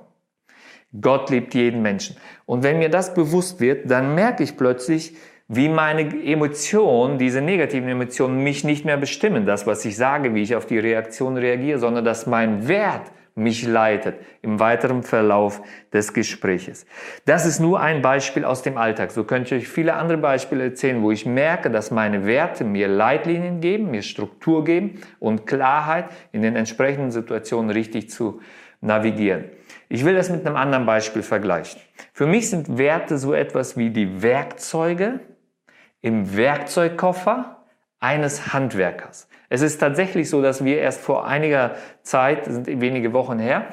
Gott 1.00 1.30
liebt 1.30 1.54
jeden 1.54 1.80
Menschen. 1.80 2.16
Und 2.44 2.62
wenn 2.62 2.78
mir 2.78 2.90
das 2.90 3.14
bewusst 3.14 3.60
wird, 3.60 3.90
dann 3.90 4.14
merke 4.14 4.42
ich 4.42 4.56
plötzlich, 4.56 5.16
wie 5.48 5.68
meine 5.68 6.02
Emotionen, 6.24 7.18
diese 7.18 7.40
negativen 7.40 7.88
Emotionen 7.88 8.42
mich 8.42 8.64
nicht 8.64 8.84
mehr 8.84 8.96
bestimmen, 8.96 9.46
das, 9.46 9.66
was 9.66 9.84
ich 9.84 9.96
sage, 9.96 10.34
wie 10.34 10.42
ich 10.42 10.56
auf 10.56 10.66
die 10.66 10.78
Reaktion 10.78 11.36
reagiere, 11.36 11.78
sondern 11.78 12.04
dass 12.04 12.26
mein 12.26 12.66
Wert 12.66 13.12
mich 13.36 13.66
leitet 13.66 14.16
im 14.40 14.58
weiteren 14.58 15.02
Verlauf 15.02 15.60
des 15.92 16.14
Gespräches. 16.14 16.86
Das 17.26 17.44
ist 17.44 17.60
nur 17.60 17.80
ein 17.80 18.00
Beispiel 18.00 18.46
aus 18.46 18.62
dem 18.62 18.78
Alltag. 18.78 19.10
So 19.10 19.24
könnte 19.24 19.54
ich 19.54 19.62
euch 19.62 19.68
viele 19.68 19.94
andere 19.94 20.18
Beispiele 20.18 20.64
erzählen, 20.64 21.02
wo 21.02 21.10
ich 21.10 21.26
merke, 21.26 21.70
dass 21.70 21.90
meine 21.90 22.24
Werte 22.24 22.64
mir 22.64 22.88
Leitlinien 22.88 23.60
geben, 23.60 23.90
mir 23.90 24.02
Struktur 24.02 24.64
geben 24.64 25.02
und 25.20 25.46
Klarheit 25.46 26.06
in 26.32 26.40
den 26.40 26.56
entsprechenden 26.56 27.10
Situationen 27.10 27.70
richtig 27.70 28.08
zu 28.08 28.40
navigieren. 28.80 29.44
Ich 29.90 30.04
will 30.04 30.14
das 30.14 30.30
mit 30.30 30.46
einem 30.46 30.56
anderen 30.56 30.86
Beispiel 30.86 31.22
vergleichen. 31.22 31.80
Für 32.14 32.26
mich 32.26 32.48
sind 32.48 32.78
Werte 32.78 33.18
so 33.18 33.34
etwas 33.34 33.76
wie 33.76 33.90
die 33.90 34.22
Werkzeuge, 34.22 35.20
im 36.00 36.36
Werkzeugkoffer 36.36 37.64
eines 38.00 38.52
Handwerkers. 38.52 39.28
Es 39.48 39.62
ist 39.62 39.78
tatsächlich 39.78 40.28
so, 40.28 40.42
dass 40.42 40.64
wir 40.64 40.78
erst 40.78 41.00
vor 41.00 41.26
einiger 41.26 41.76
Zeit, 42.02 42.44
sind 42.44 42.66
wenige 42.80 43.12
Wochen 43.12 43.38
her, 43.38 43.66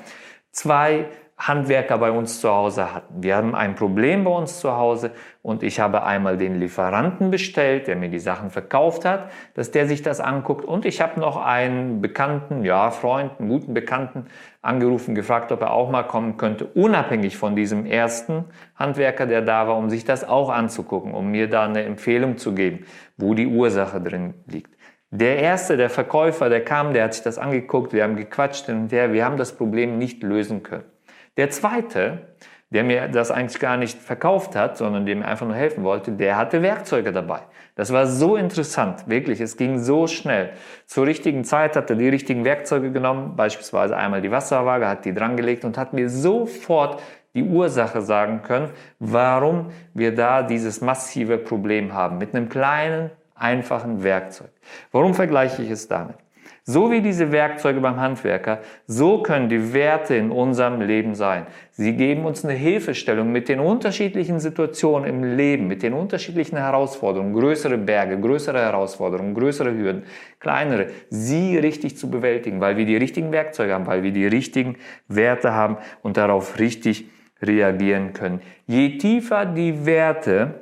zwei 0.51 1.07
Handwerker 1.37 1.97
bei 1.97 2.11
uns 2.11 2.39
zu 2.39 2.49
Hause 2.49 2.93
hatten. 2.93 3.23
Wir 3.23 3.35
haben 3.35 3.55
ein 3.55 3.75
Problem 3.75 4.23
bei 4.23 4.31
uns 4.31 4.59
zu 4.59 4.77
Hause 4.77 5.11
und 5.41 5.63
ich 5.63 5.79
habe 5.79 6.03
einmal 6.03 6.37
den 6.37 6.59
Lieferanten 6.59 7.31
bestellt, 7.31 7.87
der 7.87 7.95
mir 7.95 8.09
die 8.09 8.19
Sachen 8.19 8.49
verkauft 8.49 9.03
hat, 9.03 9.31
dass 9.55 9.71
der 9.71 9.87
sich 9.87 10.01
das 10.03 10.19
anguckt 10.19 10.63
und 10.63 10.85
ich 10.85 11.01
habe 11.01 11.19
noch 11.19 11.37
einen 11.37 12.01
Bekannten, 12.01 12.63
ja, 12.63 12.91
Freund, 12.91 13.39
einen 13.39 13.49
guten 13.49 13.73
Bekannten 13.73 14.27
angerufen, 14.61 15.15
gefragt, 15.15 15.51
ob 15.51 15.61
er 15.61 15.73
auch 15.73 15.89
mal 15.89 16.03
kommen 16.03 16.37
könnte, 16.37 16.65
unabhängig 16.65 17.35
von 17.35 17.55
diesem 17.55 17.85
ersten 17.85 18.45
Handwerker, 18.75 19.25
der 19.25 19.41
da 19.41 19.67
war, 19.67 19.77
um 19.77 19.89
sich 19.89 20.05
das 20.05 20.27
auch 20.27 20.49
anzugucken, 20.49 21.13
um 21.13 21.31
mir 21.31 21.49
da 21.49 21.65
eine 21.65 21.83
Empfehlung 21.83 22.37
zu 22.37 22.53
geben, 22.53 22.85
wo 23.17 23.33
die 23.33 23.47
Ursache 23.47 23.99
drin 23.99 24.35
liegt. 24.45 24.73
Der 25.09 25.37
erste, 25.37 25.77
der 25.77 25.89
Verkäufer, 25.89 26.49
der 26.49 26.63
kam, 26.63 26.93
der 26.93 27.03
hat 27.03 27.13
sich 27.13 27.23
das 27.23 27.37
angeguckt, 27.37 27.93
wir 27.93 28.03
haben 28.03 28.15
gequatscht 28.15 28.69
und 28.69 28.91
der, 28.91 29.13
wir 29.13 29.25
haben 29.25 29.37
das 29.37 29.55
Problem 29.55 29.97
nicht 29.97 30.23
lösen 30.23 30.63
können. 30.63 30.92
Der 31.37 31.49
zweite, 31.49 32.35
der 32.69 32.83
mir 32.83 33.07
das 33.07 33.29
eigentlich 33.31 33.59
gar 33.59 33.77
nicht 33.77 33.99
verkauft 33.99 34.55
hat, 34.55 34.77
sondern 34.77 35.05
dem 35.05 35.21
einfach 35.23 35.45
nur 35.45 35.55
helfen 35.55 35.83
wollte, 35.83 36.11
der 36.11 36.37
hatte 36.37 36.61
Werkzeuge 36.61 37.11
dabei. 37.11 37.41
Das 37.75 37.93
war 37.93 38.07
so 38.07 38.35
interessant, 38.35 39.07
wirklich. 39.07 39.41
Es 39.41 39.57
ging 39.57 39.79
so 39.79 40.07
schnell. 40.07 40.51
Zur 40.85 41.05
richtigen 41.05 41.43
Zeit 41.43 41.75
hat 41.75 41.89
er 41.89 41.95
die 41.95 42.09
richtigen 42.09 42.45
Werkzeuge 42.45 42.91
genommen, 42.91 43.35
beispielsweise 43.35 43.95
einmal 43.95 44.21
die 44.21 44.31
Wasserwaage, 44.31 44.87
hat 44.87 45.05
die 45.05 45.13
drangelegt 45.13 45.65
und 45.65 45.77
hat 45.77 45.93
mir 45.93 46.09
sofort 46.09 47.01
die 47.35 47.43
Ursache 47.43 48.01
sagen 48.01 48.41
können, 48.43 48.69
warum 48.99 49.71
wir 49.93 50.13
da 50.13 50.43
dieses 50.43 50.81
massive 50.81 51.37
Problem 51.37 51.93
haben 51.93 52.17
mit 52.17 52.35
einem 52.35 52.49
kleinen, 52.49 53.09
einfachen 53.35 54.03
Werkzeug. 54.03 54.49
Warum 54.91 55.13
vergleiche 55.13 55.63
ich 55.63 55.71
es 55.71 55.87
damit? 55.87 56.22
So 56.65 56.89
wie 56.91 57.01
diese 57.01 57.33
Werkzeuge 57.33 57.81
beim 57.81 57.99
Handwerker, 57.99 58.61
so 58.87 59.21
können 59.21 59.49
die 59.49 59.73
Werte 59.73 60.15
in 60.15 60.31
unserem 60.31 60.79
Leben 60.79 61.13
sein. 61.13 61.45
Sie 61.71 61.91
geben 61.97 62.23
uns 62.23 62.45
eine 62.45 62.53
Hilfestellung 62.53 63.33
mit 63.33 63.49
den 63.49 63.59
unterschiedlichen 63.59 64.39
Situationen 64.39 65.09
im 65.09 65.35
Leben, 65.35 65.67
mit 65.67 65.83
den 65.83 65.91
unterschiedlichen 65.91 66.57
Herausforderungen, 66.57 67.33
größere 67.33 67.77
Berge, 67.77 68.17
größere 68.17 68.59
Herausforderungen, 68.59 69.33
größere 69.33 69.75
Hürden, 69.75 70.03
kleinere, 70.39 70.87
sie 71.09 71.57
richtig 71.57 71.97
zu 71.97 72.09
bewältigen, 72.09 72.61
weil 72.61 72.77
wir 72.77 72.85
die 72.85 72.95
richtigen 72.95 73.33
Werkzeuge 73.33 73.73
haben, 73.73 73.85
weil 73.85 74.03
wir 74.03 74.13
die 74.13 74.27
richtigen 74.27 74.77
Werte 75.09 75.53
haben 75.53 75.75
und 76.01 76.15
darauf 76.15 76.59
richtig 76.59 77.09
reagieren 77.41 78.13
können. 78.13 78.39
Je 78.67 78.97
tiefer 78.97 79.45
die 79.45 79.85
Werte 79.85 80.61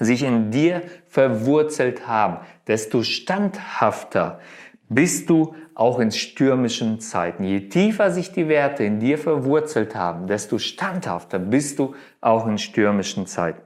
sich 0.00 0.22
in 0.22 0.50
dir 0.50 0.82
verwurzelt 1.06 2.06
haben, 2.06 2.38
desto 2.66 3.02
standhafter 3.02 4.40
bist 4.88 5.30
du 5.30 5.54
auch 5.74 5.98
in 5.98 6.10
stürmischen 6.10 7.00
Zeiten. 7.00 7.44
Je 7.44 7.68
tiefer 7.68 8.10
sich 8.10 8.32
die 8.32 8.48
Werte 8.48 8.84
in 8.84 9.00
dir 9.00 9.18
verwurzelt 9.18 9.94
haben, 9.94 10.26
desto 10.26 10.58
standhafter 10.58 11.38
bist 11.38 11.78
du 11.78 11.94
auch 12.20 12.46
in 12.46 12.58
stürmischen 12.58 13.26
Zeiten. 13.26 13.62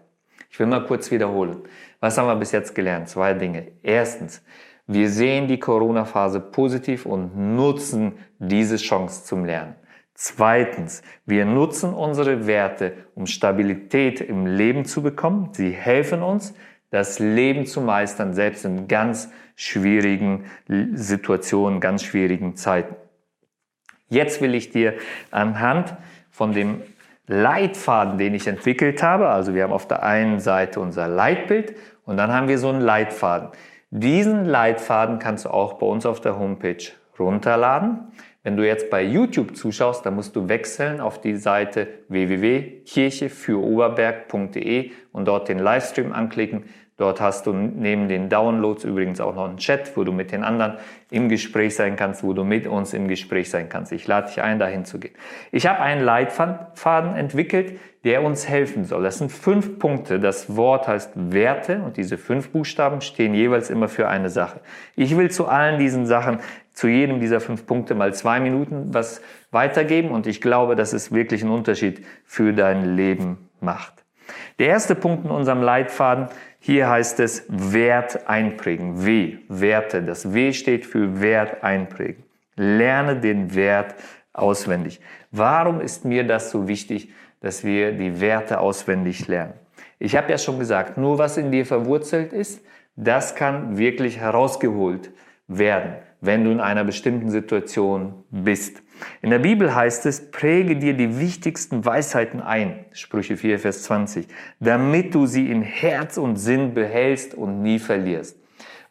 Ich 0.51 0.59
will 0.59 0.67
mal 0.67 0.85
kurz 0.85 1.11
wiederholen. 1.11 1.63
Was 2.01 2.19
haben 2.19 2.27
wir 2.27 2.37
bis 2.37 2.53
jetzt 2.53 2.75
gelernt? 2.75 3.09
Zwei 3.09 3.33
Dinge. 3.33 3.73
Erstens, 3.83 4.43
wir 4.87 5.09
sehen 5.09 5.49
die 5.49 5.59
Corona-Phase 5.59 6.41
positiv 6.41 7.07
und 7.07 7.37
nutzen 7.57 8.15
diese 8.39 8.77
Chance 8.77 9.25
zum 9.25 9.45
Lernen. 9.45 9.77
Zweitens, 10.15 11.03
wir 11.25 11.47
nutzen 11.47 11.95
unsere 11.95 12.47
Werte, 12.47 12.93
um 13.15 13.27
Stabilität 13.27 14.21
im 14.21 14.47
Leben 14.47 14.85
zu 14.85 15.03
bekommen. 15.03 15.51
Sie 15.53 15.71
helfen 15.71 16.23
uns, 16.23 16.55
das 16.91 17.19
Leben 17.19 17.65
zu 17.65 17.81
meistern, 17.81 18.35
selbst 18.35 18.67
in 18.67 18.87
ganz 18.87 19.31
schwierigen 19.63 20.45
Situationen, 20.67 21.81
ganz 21.81 22.03
schwierigen 22.03 22.57
Zeiten. 22.57 22.97
Jetzt 24.09 24.41
will 24.41 24.55
ich 24.55 24.71
dir 24.71 24.95
anhand 25.31 25.95
von 26.31 26.53
dem 26.53 26.83
Leitfaden, 27.29 28.19
den 28.19 28.35
ich 28.35 28.49
entwickelt 28.49 29.03
habe, 29.03 29.29
also 29.29 29.55
wir 29.55 29.63
haben 29.63 29.73
auf 29.73 29.87
der 29.87 30.03
einen 30.03 30.41
Seite 30.41 30.81
unser 30.81 31.07
Leitbild 31.07 31.77
und 32.05 32.17
dann 32.17 32.33
haben 32.33 32.49
wir 32.49 32.59
so 32.59 32.69
einen 32.69 32.81
Leitfaden. 32.81 33.51
Diesen 33.91 34.47
Leitfaden 34.47 35.21
kannst 35.21 35.45
du 35.45 35.51
auch 35.51 35.75
bei 35.75 35.87
uns 35.87 36.07
auf 36.07 36.21
der 36.21 36.37
Homepage 36.39 36.83
runterladen. 37.19 38.13
Wenn 38.43 38.57
du 38.57 38.67
jetzt 38.67 38.89
bei 38.91 39.05
YouTube 39.05 39.57
zuschaust, 39.57 40.05
dann 40.05 40.17
musst 40.17 40.35
du 40.35 40.49
wechseln 40.49 41.01
auf 41.01 41.21
die 41.21 41.37
Seite 41.37 41.87
www.kirchefürOberberg.de 42.09 44.91
und 45.13 45.29
dort 45.29 45.49
den 45.49 45.61
Livestream 45.61 46.13
anklicken. 46.13 46.65
Dort 46.99 47.21
hast 47.21 47.47
du 47.47 47.53
neben 47.53 48.09
den 48.09 48.29
Downloads 48.29 48.85
übrigens 48.85 49.21
auch 49.21 49.35
noch 49.35 49.49
einen 49.49 49.57
Chat, 49.57 49.97
wo 49.97 50.05
du 50.05 50.13
mit 50.13 50.31
den 50.31 50.45
anderen 50.45 50.75
im 51.11 51.29
Gespräch 51.29 51.75
sein 51.75 51.97
kannst, 51.97 52.23
wo 52.23 52.33
du 52.33 52.45
mit 52.45 52.67
uns 52.67 52.93
im 52.93 53.09
Gespräch 53.09 53.51
sein 53.51 53.69
kannst. 53.69 53.93
Ich 53.93 54.07
lade 54.07 54.29
dich 54.29 54.43
ein, 54.43 54.59
dahin 54.59 54.85
zu 54.85 55.01
gehen. 55.01 55.15
Ich 55.51 55.67
habe 55.67 55.81
einen 55.81 56.03
Leitfaden 56.03 57.17
entwickelt, 57.17 57.79
der 58.05 58.23
uns 58.23 58.49
helfen 58.49 58.85
soll. 58.85 59.03
Das 59.03 59.19
sind 59.19 59.31
fünf 59.31 59.79
Punkte. 59.79 60.19
Das 60.21 60.57
Wort 60.57 60.89
heißt 60.89 61.13
Werte 61.15 61.81
und 61.83 61.97
diese 61.97 62.19
fünf 62.19 62.51
Buchstaben 62.51 63.01
stehen 63.01 63.33
jeweils 63.35 63.71
immer 63.71 63.89
für 63.89 64.09
eine 64.09 64.29
Sache. 64.29 64.61
Ich 64.97 65.17
will 65.17 65.31
zu 65.31 65.47
allen 65.47 65.79
diesen 65.79 66.07
Sachen, 66.07 66.41
zu 66.73 66.89
jedem 66.89 67.21
dieser 67.21 67.41
fünf 67.41 67.67
Punkte 67.67 67.95
mal 67.95 68.13
zwei 68.13 68.41
Minuten 68.41 68.93
was 68.93 69.23
weitergeben 69.51 70.11
und 70.11 70.27
ich 70.27 70.41
glaube, 70.41 70.75
dass 70.75 70.93
es 70.93 71.13
wirklich 71.13 71.43
einen 71.43 71.53
Unterschied 71.53 72.05
für 72.25 72.53
dein 72.53 72.97
Leben 72.97 73.49
macht. 73.61 74.05
Der 74.59 74.69
erste 74.69 74.95
Punkt 74.95 75.25
in 75.25 75.31
unserem 75.31 75.63
Leitfaden 75.63 76.29
hier 76.65 76.89
heißt 76.89 77.19
es 77.19 77.45
Wert 77.49 78.29
einprägen. 78.29 79.05
W, 79.05 79.39
Werte. 79.49 80.01
Das 80.01 80.33
W 80.33 80.53
steht 80.53 80.87
für 80.87 81.21
Wert 81.21 81.65
einprägen. 81.65 82.23
Lerne 82.55 83.19
den 83.19 83.57
Wert 83.57 83.97
auswendig. 84.33 85.01
Warum 85.33 85.81
ist 85.81 86.05
mir 86.05 86.25
das 86.25 86.53
so 86.53 86.69
wichtig, 86.69 87.11
dass 87.41 87.65
wir 87.65 87.91
die 87.91 88.21
Werte 88.21 88.61
auswendig 88.61 89.27
lernen? 89.27 89.55
Ich 89.99 90.15
habe 90.15 90.31
ja 90.31 90.39
schon 90.39 90.61
gesagt, 90.61 90.97
nur 90.97 91.19
was 91.19 91.37
in 91.37 91.51
dir 91.51 91.67
verwurzelt 91.67 92.33
ist, 92.33 92.65
das 92.95 93.35
kann 93.35 93.77
wirklich 93.77 94.19
herausgeholt 94.19 95.11
werden, 95.49 95.95
wenn 96.21 96.45
du 96.45 96.53
in 96.53 96.61
einer 96.61 96.85
bestimmten 96.85 97.31
Situation 97.31 98.23
bist. 98.31 98.82
In 99.21 99.31
der 99.31 99.39
Bibel 99.39 99.75
heißt 99.75 100.07
es, 100.07 100.31
präge 100.31 100.77
dir 100.77 100.95
die 100.95 101.19
wichtigsten 101.19 101.85
Weisheiten 101.85 102.41
ein, 102.41 102.85
Sprüche 102.93 103.37
4, 103.37 103.59
Vers 103.59 103.85
20, 103.85 104.27
damit 104.61 105.15
du 105.15 105.27
sie 105.27 105.51
in 105.51 105.63
Herz 105.63 106.17
und 106.17 106.37
Sinn 106.37 106.75
behältst 106.75 107.35
und 107.35 107.63
nie 107.63 107.79
verlierst. 107.79 108.39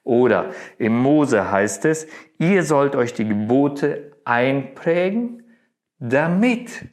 Oder 0.03 0.51
im 0.77 0.98
Mose 0.98 1.51
heißt 1.51 1.86
es, 1.86 2.08
ihr 2.39 2.63
sollt 2.63 2.96
euch 2.96 3.13
die 3.13 3.27
Gebote 3.27 4.12
einprägen, 4.25 5.43
damit 6.00 6.86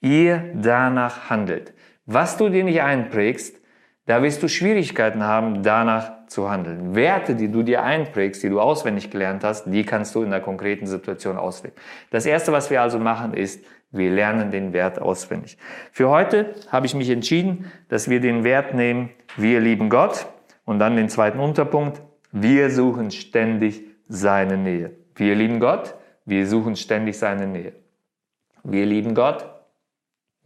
ihr 0.00 0.52
danach 0.54 1.30
handelt. 1.30 1.72
Was 2.04 2.36
du 2.36 2.48
dir 2.48 2.64
nicht 2.64 2.82
einprägst, 2.82 3.60
da 4.06 4.22
wirst 4.22 4.42
du 4.42 4.48
Schwierigkeiten 4.48 5.24
haben, 5.24 5.62
danach 5.62 6.26
zu 6.28 6.50
handeln. 6.50 6.94
Werte, 6.94 7.34
die 7.34 7.50
du 7.50 7.62
dir 7.62 7.82
einprägst, 7.82 8.42
die 8.42 8.48
du 8.48 8.60
auswendig 8.60 9.10
gelernt 9.10 9.44
hast, 9.44 9.66
die 9.66 9.84
kannst 9.84 10.14
du 10.14 10.22
in 10.22 10.30
der 10.30 10.40
konkreten 10.40 10.86
Situation 10.86 11.36
ausleben. 11.36 11.76
Das 12.10 12.24
erste, 12.24 12.52
was 12.52 12.70
wir 12.70 12.82
also 12.82 12.98
machen, 12.98 13.34
ist, 13.34 13.64
wir 13.90 14.10
lernen 14.10 14.50
den 14.50 14.72
Wert 14.72 15.00
auswendig. 15.00 15.58
Für 15.92 16.08
heute 16.08 16.54
habe 16.70 16.86
ich 16.86 16.94
mich 16.94 17.10
entschieden, 17.10 17.70
dass 17.88 18.08
wir 18.08 18.20
den 18.20 18.44
Wert 18.44 18.74
nehmen, 18.74 19.10
wir 19.36 19.60
lieben 19.60 19.90
Gott 19.90 20.26
und 20.64 20.78
dann 20.78 20.96
den 20.96 21.08
zweiten 21.08 21.38
Unterpunkt, 21.38 22.00
wir 22.32 22.70
suchen 22.70 23.10
ständig 23.10 23.82
seine 24.08 24.56
Nähe. 24.56 24.92
Wir 25.14 25.34
lieben 25.34 25.60
Gott, 25.60 25.94
wir 26.24 26.46
suchen 26.46 26.76
ständig 26.76 27.18
seine 27.18 27.46
Nähe. 27.46 27.72
Wir 28.62 28.84
lieben 28.84 29.14
Gott, 29.14 29.48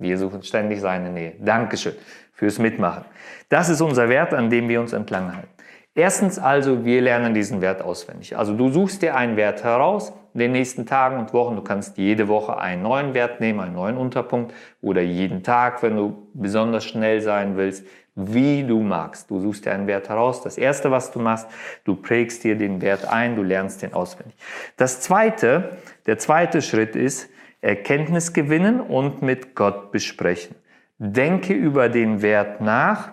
wir 0.01 0.19
suchen 0.19 0.43
ständig 0.43 0.81
seine 0.81 1.11
Nähe. 1.11 1.35
Dankeschön 1.39 1.95
fürs 2.33 2.59
Mitmachen. 2.59 3.05
Das 3.49 3.69
ist 3.69 3.81
unser 3.81 4.09
Wert, 4.09 4.35
an 4.35 4.51
dem 4.51 4.69
wir 4.69 4.81
uns 4.81 4.93
entlanghalten. 4.93 5.51
Erstens 5.95 6.39
also, 6.39 6.85
wir 6.85 7.03
lernen 7.03 7.35
diesen 7.35 7.61
Wert 7.61 7.83
auswendig. 7.83 8.37
Also 8.37 8.55
du 8.55 8.71
suchst 8.71 9.03
dir 9.03 9.17
einen 9.17 9.37
Wert 9.37 9.65
heraus, 9.65 10.13
den 10.35 10.53
nächsten 10.53 10.87
Tagen 10.87 11.19
und 11.19 11.33
Wochen. 11.35 11.57
Du 11.57 11.63
kannst 11.63 11.99
jede 11.99 12.29
Woche 12.29 12.59
einen 12.59 12.83
neuen 12.83 13.13
Wert 13.13 13.41
nehmen, 13.41 13.61
einen 13.61 13.75
neuen 13.75 13.97
Unterpunkt 13.97 14.55
oder 14.81 15.03
jeden 15.03 15.43
Tag, 15.43 15.83
wenn 15.83 15.97
du 15.97 16.29
besonders 16.33 16.85
schnell 16.85 17.21
sein 17.21 17.57
willst, 17.57 17.85
wie 18.15 18.63
du 18.63 18.81
magst. 18.81 19.31
Du 19.31 19.41
suchst 19.41 19.67
dir 19.67 19.73
einen 19.73 19.87
Wert 19.87 20.09
heraus. 20.09 20.43
Das 20.43 20.59
erste, 20.59 20.91
was 20.91 21.11
du 21.11 21.19
machst, 21.19 21.49
du 21.85 21.97
prägst 21.97 22.45
dir 22.45 22.57
den 22.57 22.81
Wert 22.81 23.07
ein, 23.07 23.37
du 23.37 23.43
lernst 23.43 23.83
den 23.83 23.93
auswendig. 23.93 24.37
Das 24.77 25.01
zweite, 25.01 25.77
der 26.07 26.19
zweite 26.19 26.63
Schritt 26.63 26.97
ist, 26.97 27.29
Erkenntnis 27.61 28.33
gewinnen 28.33 28.81
und 28.81 29.23
mit 29.23 29.55
Gott 29.55 29.93
besprechen. 29.93 30.57
Denke 30.99 31.53
über 31.53 31.89
den 31.89 32.23
Wert 32.23 32.61
nach. 32.61 33.13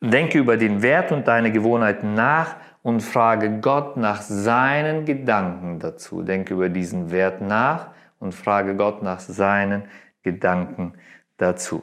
Denke 0.00 0.38
über 0.38 0.56
den 0.56 0.82
Wert 0.82 1.12
und 1.12 1.28
deine 1.28 1.52
Gewohnheiten 1.52 2.14
nach 2.14 2.56
und 2.82 3.02
frage 3.02 3.60
Gott 3.60 3.96
nach 3.96 4.22
seinen 4.22 5.04
Gedanken 5.04 5.78
dazu. 5.78 6.22
Denke 6.22 6.54
über 6.54 6.68
diesen 6.68 7.10
Wert 7.10 7.40
nach 7.40 7.90
und 8.18 8.34
frage 8.34 8.74
Gott 8.76 9.02
nach 9.02 9.20
seinen 9.20 9.84
Gedanken 10.22 10.94
dazu. 11.36 11.82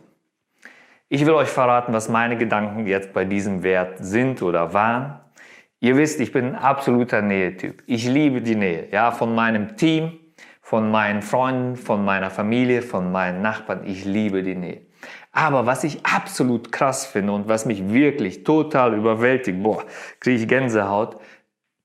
Ich 1.09 1.25
will 1.25 1.33
euch 1.33 1.47
verraten, 1.47 1.93
was 1.93 2.09
meine 2.09 2.37
Gedanken 2.37 2.85
jetzt 2.85 3.13
bei 3.13 3.23
diesem 3.23 3.63
Wert 3.63 3.99
sind 3.99 4.41
oder 4.41 4.73
waren. 4.73 5.19
Ihr 5.79 5.95
wisst, 5.95 6.19
ich 6.19 6.31
bin 6.31 6.45
ein 6.45 6.55
absoluter 6.55 7.21
Nähetyp. 7.21 7.83
Ich 7.85 8.07
liebe 8.07 8.41
die 8.41 8.55
Nähe, 8.55 8.87
ja, 8.91 9.11
von 9.11 9.33
meinem 9.33 9.77
Team, 9.77 10.19
von 10.67 10.91
meinen 10.91 11.21
Freunden, 11.21 11.77
von 11.77 12.03
meiner 12.03 12.29
Familie, 12.29 12.81
von 12.81 13.09
meinen 13.09 13.41
Nachbarn. 13.41 13.85
Ich 13.85 14.03
liebe 14.03 14.43
die 14.43 14.55
Nähe. 14.55 14.81
Aber 15.31 15.65
was 15.65 15.85
ich 15.85 16.05
absolut 16.05 16.73
krass 16.73 17.05
finde 17.05 17.31
und 17.31 17.47
was 17.47 17.65
mich 17.65 17.93
wirklich 17.93 18.43
total 18.43 18.93
überwältigt, 18.93 19.63
boah, 19.63 19.85
kriege 20.19 20.41
ich 20.41 20.47
Gänsehaut, 20.49 21.21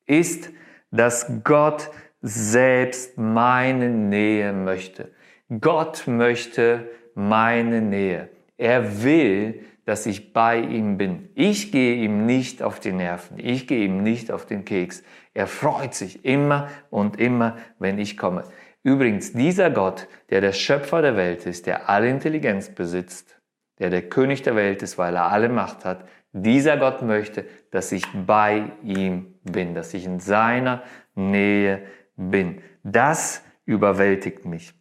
ist, 0.04 0.50
dass 0.90 1.30
Gott 1.44 1.90
selbst 2.22 3.16
meine 3.16 3.88
Nähe 3.88 4.52
möchte. 4.52 5.12
Gott 5.60 6.08
möchte 6.08 6.90
meine 7.14 7.80
Nähe. 7.80 8.30
Er 8.56 9.04
will, 9.04 9.64
dass 9.84 10.06
ich 10.06 10.32
bei 10.32 10.58
ihm 10.58 10.98
bin. 10.98 11.28
Ich 11.36 11.70
gehe 11.70 11.94
ihm 12.02 12.26
nicht 12.26 12.64
auf 12.64 12.80
die 12.80 12.92
Nerven. 12.92 13.38
Ich 13.38 13.68
gehe 13.68 13.84
ihm 13.84 14.02
nicht 14.02 14.32
auf 14.32 14.44
den 14.44 14.64
Keks. 14.64 15.04
Er 15.34 15.46
freut 15.46 15.94
sich 15.94 16.24
immer 16.24 16.68
und 16.90 17.20
immer, 17.20 17.56
wenn 17.78 18.00
ich 18.00 18.16
komme. 18.16 18.42
Übrigens, 18.82 19.32
dieser 19.32 19.70
Gott, 19.70 20.08
der 20.30 20.40
der 20.40 20.52
Schöpfer 20.52 21.02
der 21.02 21.16
Welt 21.16 21.46
ist, 21.46 21.66
der 21.66 21.88
alle 21.88 22.08
Intelligenz 22.08 22.68
besitzt, 22.68 23.40
der 23.78 23.90
der 23.90 24.08
König 24.08 24.42
der 24.42 24.56
Welt 24.56 24.82
ist, 24.82 24.98
weil 24.98 25.14
er 25.14 25.30
alle 25.30 25.48
Macht 25.48 25.84
hat, 25.84 26.08
dieser 26.32 26.76
Gott 26.78 27.02
möchte, 27.02 27.44
dass 27.70 27.92
ich 27.92 28.04
bei 28.26 28.72
ihm 28.82 29.34
bin, 29.44 29.74
dass 29.74 29.94
ich 29.94 30.04
in 30.04 30.18
seiner 30.18 30.82
Nähe 31.14 31.82
bin. 32.16 32.62
Das 32.82 33.44
überwältigt 33.64 34.44
mich. 34.44 34.72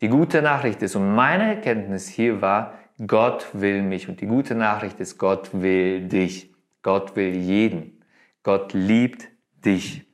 Die 0.00 0.08
gute 0.08 0.42
Nachricht 0.42 0.80
ist, 0.82 0.96
und 0.96 1.14
meine 1.14 1.56
Erkenntnis 1.56 2.08
hier 2.08 2.40
war, 2.40 2.78
Gott 3.06 3.48
will 3.52 3.82
mich. 3.82 4.08
Und 4.08 4.20
die 4.20 4.26
gute 4.26 4.54
Nachricht 4.54 5.00
ist, 5.00 5.18
Gott 5.18 5.50
will 5.52 6.08
dich. 6.08 6.52
Gott 6.82 7.16
will 7.16 7.34
jeden. 7.34 8.02
Gott 8.42 8.72
liebt 8.72 9.28
dich. 9.64 10.07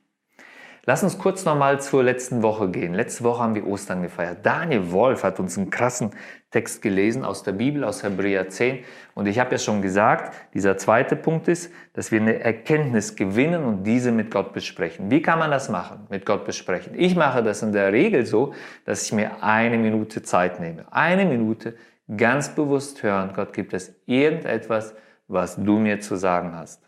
Lass 0.87 1.01
uns 1.01 1.17
kurz 1.17 1.45
nochmal 1.45 1.81
zur 1.81 2.03
letzten 2.03 2.43
Woche 2.43 2.69
gehen. 2.69 2.93
Letzte 2.93 3.23
Woche 3.23 3.41
haben 3.41 3.55
wir 3.55 3.65
Ostern 3.65 4.03
gefeiert. 4.03 4.45
Daniel 4.45 4.91
Wolf 4.91 5.23
hat 5.23 5.39
uns 5.39 5.57
einen 5.57 5.71
krassen 5.71 6.11
Text 6.51 6.83
gelesen 6.83 7.25
aus 7.25 7.41
der 7.41 7.53
Bibel, 7.53 7.83
aus 7.83 8.03
Hebräer 8.03 8.49
10. 8.49 8.83
Und 9.15 9.25
ich 9.25 9.39
habe 9.39 9.53
ja 9.53 9.57
schon 9.57 9.81
gesagt, 9.81 10.35
dieser 10.53 10.77
zweite 10.77 11.15
Punkt 11.15 11.47
ist, 11.47 11.71
dass 11.93 12.11
wir 12.11 12.21
eine 12.21 12.39
Erkenntnis 12.39 13.15
gewinnen 13.15 13.63
und 13.63 13.83
diese 13.83 14.11
mit 14.11 14.29
Gott 14.29 14.53
besprechen. 14.53 15.09
Wie 15.09 15.23
kann 15.23 15.39
man 15.39 15.49
das 15.49 15.69
machen, 15.69 16.05
mit 16.11 16.23
Gott 16.23 16.45
besprechen? 16.45 16.93
Ich 16.95 17.15
mache 17.15 17.41
das 17.41 17.63
in 17.63 17.73
der 17.73 17.91
Regel 17.91 18.27
so, 18.27 18.53
dass 18.85 19.01
ich 19.01 19.11
mir 19.11 19.43
eine 19.43 19.79
Minute 19.79 20.21
Zeit 20.21 20.59
nehme. 20.59 20.85
Eine 20.91 21.25
Minute 21.25 21.75
ganz 22.15 22.49
bewusst 22.49 23.01
hören, 23.01 23.31
Gott, 23.35 23.53
gibt 23.53 23.73
es 23.73 23.95
irgendetwas, 24.05 24.93
was 25.27 25.55
du 25.55 25.79
mir 25.79 25.99
zu 25.99 26.15
sagen 26.15 26.55
hast? 26.55 26.84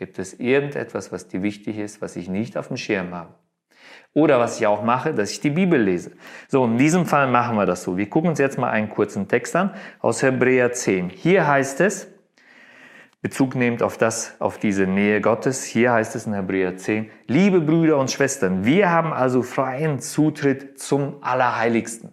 Gibt 0.00 0.18
es 0.18 0.40
irgendetwas, 0.40 1.12
was 1.12 1.28
dir 1.28 1.42
wichtig 1.42 1.76
ist, 1.76 2.00
was 2.00 2.16
ich 2.16 2.26
nicht 2.26 2.56
auf 2.56 2.68
dem 2.68 2.78
Schirm 2.78 3.14
habe? 3.14 3.34
Oder 4.14 4.38
was 4.38 4.58
ich 4.58 4.66
auch 4.66 4.82
mache, 4.82 5.12
dass 5.12 5.30
ich 5.30 5.40
die 5.40 5.50
Bibel 5.50 5.78
lese. 5.78 6.12
So, 6.48 6.64
in 6.64 6.78
diesem 6.78 7.04
Fall 7.04 7.28
machen 7.28 7.54
wir 7.56 7.66
das 7.66 7.82
so. 7.82 7.98
Wir 7.98 8.08
gucken 8.08 8.30
uns 8.30 8.38
jetzt 8.38 8.56
mal 8.56 8.70
einen 8.70 8.88
kurzen 8.88 9.28
Text 9.28 9.54
an 9.54 9.74
aus 9.98 10.22
Hebräer 10.22 10.72
10. 10.72 11.10
Hier 11.10 11.46
heißt 11.46 11.82
es, 11.82 12.08
Bezug 13.20 13.54
nehmend 13.54 13.82
auf 13.82 13.98
das, 13.98 14.40
auf 14.40 14.56
diese 14.56 14.86
Nähe 14.86 15.20
Gottes. 15.20 15.64
Hier 15.64 15.92
heißt 15.92 16.16
es 16.16 16.26
in 16.26 16.32
Hebräer 16.32 16.78
10, 16.78 17.10
liebe 17.26 17.60
Brüder 17.60 17.98
und 17.98 18.10
Schwestern, 18.10 18.64
wir 18.64 18.88
haben 18.88 19.12
also 19.12 19.42
freien 19.42 20.00
Zutritt 20.00 20.80
zum 20.80 21.22
Allerheiligsten. 21.22 22.10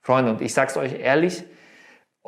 Freunde, 0.00 0.30
und 0.30 0.40
ich 0.40 0.54
sag's 0.54 0.78
euch 0.78 0.98
ehrlich, 0.98 1.44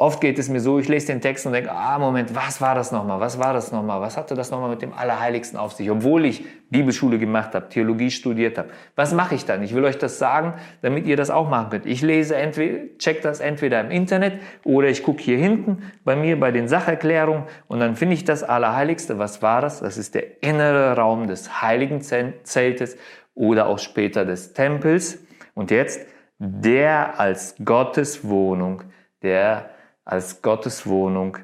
Oft 0.00 0.20
geht 0.20 0.38
es 0.38 0.48
mir 0.48 0.60
so, 0.60 0.78
ich 0.78 0.86
lese 0.86 1.08
den 1.08 1.20
Text 1.20 1.44
und 1.44 1.52
denke, 1.54 1.72
ah, 1.72 1.98
Moment, 1.98 2.32
was 2.32 2.60
war 2.60 2.76
das 2.76 2.92
nochmal? 2.92 3.18
Was 3.18 3.40
war 3.40 3.52
das 3.52 3.72
nochmal? 3.72 4.00
Was 4.00 4.16
hatte 4.16 4.36
das 4.36 4.52
nochmal 4.52 4.70
mit 4.70 4.80
dem 4.80 4.92
Allerheiligsten 4.92 5.58
auf 5.58 5.72
sich? 5.72 5.90
Obwohl 5.90 6.24
ich 6.24 6.44
Bibelschule 6.70 7.18
gemacht 7.18 7.52
habe, 7.52 7.68
Theologie 7.68 8.12
studiert 8.12 8.58
habe. 8.58 8.68
Was 8.94 9.12
mache 9.12 9.34
ich 9.34 9.44
dann? 9.44 9.60
Ich 9.64 9.74
will 9.74 9.84
euch 9.84 9.98
das 9.98 10.20
sagen, 10.20 10.54
damit 10.82 11.08
ihr 11.08 11.16
das 11.16 11.30
auch 11.30 11.48
machen 11.48 11.70
könnt. 11.70 11.84
Ich 11.84 12.00
lese 12.00 12.36
entweder, 12.36 12.96
check 12.98 13.22
das 13.22 13.40
entweder 13.40 13.80
im 13.80 13.90
Internet 13.90 14.34
oder 14.62 14.86
ich 14.86 15.02
gucke 15.02 15.20
hier 15.20 15.36
hinten 15.36 15.82
bei 16.04 16.14
mir 16.14 16.38
bei 16.38 16.52
den 16.52 16.68
Sacherklärungen 16.68 17.42
und 17.66 17.80
dann 17.80 17.96
finde 17.96 18.14
ich 18.14 18.24
das 18.24 18.44
Allerheiligste. 18.44 19.18
Was 19.18 19.42
war 19.42 19.62
das? 19.62 19.80
Das 19.80 19.98
ist 19.98 20.14
der 20.14 20.44
innere 20.44 20.94
Raum 20.94 21.26
des 21.26 21.60
Heiligen 21.60 22.02
Zeltes 22.02 22.96
oder 23.34 23.66
auch 23.66 23.80
später 23.80 24.24
des 24.24 24.52
Tempels. 24.52 25.18
Und 25.54 25.72
jetzt 25.72 26.06
der 26.38 27.18
als 27.18 27.56
Gottes 27.64 28.28
Wohnung, 28.28 28.84
der 29.22 29.70
als 30.08 30.40
Gottes 30.40 30.86
Wohnung, 30.86 31.36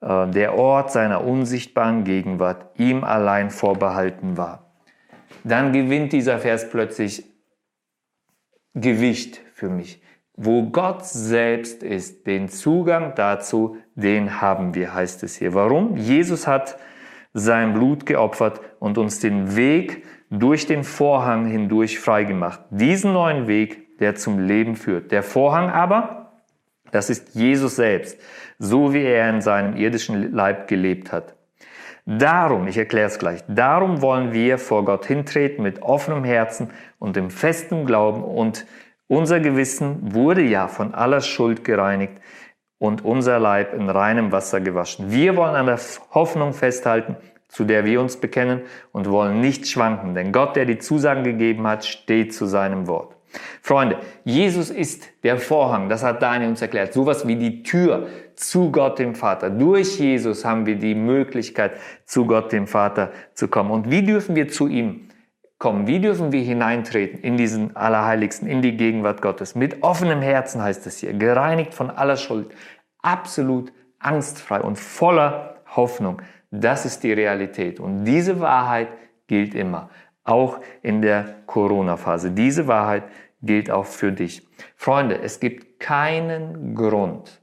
äh, 0.00 0.28
der 0.28 0.54
Ort 0.54 0.92
seiner 0.92 1.24
unsichtbaren 1.24 2.04
Gegenwart 2.04 2.78
ihm 2.78 3.02
allein 3.02 3.50
vorbehalten 3.50 4.36
war. 4.36 4.70
Dann 5.42 5.72
gewinnt 5.72 6.12
dieser 6.12 6.38
Vers 6.38 6.70
plötzlich 6.70 7.24
Gewicht 8.74 9.40
für 9.54 9.68
mich. 9.68 10.02
Wo 10.34 10.70
Gott 10.70 11.04
selbst 11.04 11.82
ist, 11.82 12.26
den 12.26 12.48
Zugang 12.48 13.14
dazu, 13.16 13.78
den 13.94 14.40
haben 14.40 14.74
wir, 14.74 14.94
heißt 14.94 15.22
es 15.22 15.36
hier. 15.36 15.54
Warum? 15.54 15.96
Jesus 15.96 16.46
hat 16.46 16.78
sein 17.32 17.72
Blut 17.72 18.06
geopfert 18.06 18.60
und 18.78 18.98
uns 18.98 19.18
den 19.18 19.56
Weg 19.56 20.04
durch 20.30 20.66
den 20.66 20.84
Vorhang 20.84 21.46
hindurch 21.46 21.98
freigemacht. 21.98 22.60
Diesen 22.70 23.12
neuen 23.14 23.46
Weg, 23.46 23.98
der 23.98 24.14
zum 24.14 24.38
Leben 24.38 24.76
führt. 24.76 25.10
Der 25.10 25.22
Vorhang 25.22 25.70
aber, 25.70 26.25
das 26.92 27.10
ist 27.10 27.34
Jesus 27.34 27.76
selbst, 27.76 28.18
so 28.58 28.92
wie 28.92 29.02
er 29.02 29.30
in 29.30 29.40
seinem 29.40 29.76
irdischen 29.76 30.32
Leib 30.32 30.68
gelebt 30.68 31.12
hat. 31.12 31.34
Darum, 32.04 32.68
ich 32.68 32.78
erkläre 32.78 33.08
es 33.08 33.18
gleich, 33.18 33.42
darum 33.48 34.00
wollen 34.00 34.32
wir 34.32 34.58
vor 34.58 34.84
Gott 34.84 35.06
hintreten 35.06 35.64
mit 35.64 35.82
offenem 35.82 36.22
Herzen 36.22 36.70
und 37.00 37.16
dem 37.16 37.30
festen 37.30 37.84
Glauben 37.84 38.22
und 38.22 38.64
unser 39.08 39.40
Gewissen 39.40 40.14
wurde 40.14 40.42
ja 40.42 40.68
von 40.68 40.94
aller 40.94 41.20
Schuld 41.20 41.64
gereinigt 41.64 42.14
und 42.78 43.04
unser 43.04 43.38
Leib 43.38 43.74
in 43.74 43.88
reinem 43.88 44.30
Wasser 44.30 44.60
gewaschen. 44.60 45.10
Wir 45.10 45.36
wollen 45.36 45.56
an 45.56 45.66
der 45.66 45.80
Hoffnung 46.12 46.52
festhalten, 46.52 47.16
zu 47.48 47.64
der 47.64 47.84
wir 47.84 48.00
uns 48.00 48.18
bekennen 48.18 48.62
und 48.92 49.10
wollen 49.10 49.40
nicht 49.40 49.66
schwanken, 49.66 50.14
denn 50.14 50.30
Gott, 50.30 50.56
der 50.56 50.64
die 50.64 50.78
Zusagen 50.78 51.24
gegeben 51.24 51.66
hat, 51.66 51.84
steht 51.84 52.34
zu 52.34 52.46
seinem 52.46 52.86
Wort. 52.86 53.15
Freunde, 53.62 53.98
Jesus 54.24 54.70
ist 54.70 55.08
der 55.22 55.38
Vorhang, 55.38 55.88
das 55.88 56.02
hat 56.02 56.22
Daniel 56.22 56.50
uns 56.50 56.62
erklärt, 56.62 56.92
sowas 56.92 57.26
wie 57.26 57.36
die 57.36 57.62
Tür 57.62 58.08
zu 58.34 58.70
Gott 58.70 58.98
dem 58.98 59.14
Vater. 59.14 59.50
Durch 59.50 59.98
Jesus 59.98 60.44
haben 60.44 60.66
wir 60.66 60.76
die 60.76 60.94
Möglichkeit, 60.94 61.72
zu 62.04 62.26
Gott 62.26 62.52
dem 62.52 62.66
Vater 62.66 63.10
zu 63.34 63.48
kommen. 63.48 63.70
Und 63.70 63.90
wie 63.90 64.02
dürfen 64.02 64.36
wir 64.36 64.48
zu 64.48 64.68
ihm 64.68 65.08
kommen? 65.58 65.86
Wie 65.86 66.00
dürfen 66.00 66.32
wir 66.32 66.42
hineintreten 66.42 67.20
in 67.20 67.36
diesen 67.36 67.76
Allerheiligsten, 67.76 68.48
in 68.48 68.62
die 68.62 68.76
Gegenwart 68.76 69.22
Gottes? 69.22 69.54
Mit 69.54 69.82
offenem 69.82 70.20
Herzen 70.20 70.62
heißt 70.62 70.86
es 70.86 70.98
hier, 70.98 71.12
gereinigt 71.14 71.74
von 71.74 71.90
aller 71.90 72.16
Schuld, 72.16 72.52
absolut 73.02 73.72
angstfrei 73.98 74.60
und 74.60 74.78
voller 74.78 75.56
Hoffnung. 75.74 76.22
Das 76.50 76.84
ist 76.84 77.02
die 77.02 77.12
Realität. 77.12 77.80
Und 77.80 78.04
diese 78.04 78.40
Wahrheit 78.40 78.88
gilt 79.26 79.54
immer 79.54 79.90
auch 80.26 80.60
in 80.82 81.02
der 81.02 81.36
Corona-Phase. 81.46 82.32
Diese 82.32 82.66
Wahrheit 82.66 83.04
gilt 83.04 83.14
auch 83.70 83.86
für 83.86 84.12
dich. 84.12 84.46
Freunde, 84.74 85.18
es 85.20 85.40
gibt 85.40 85.80
keinen 85.80 86.74
Grund, 86.74 87.40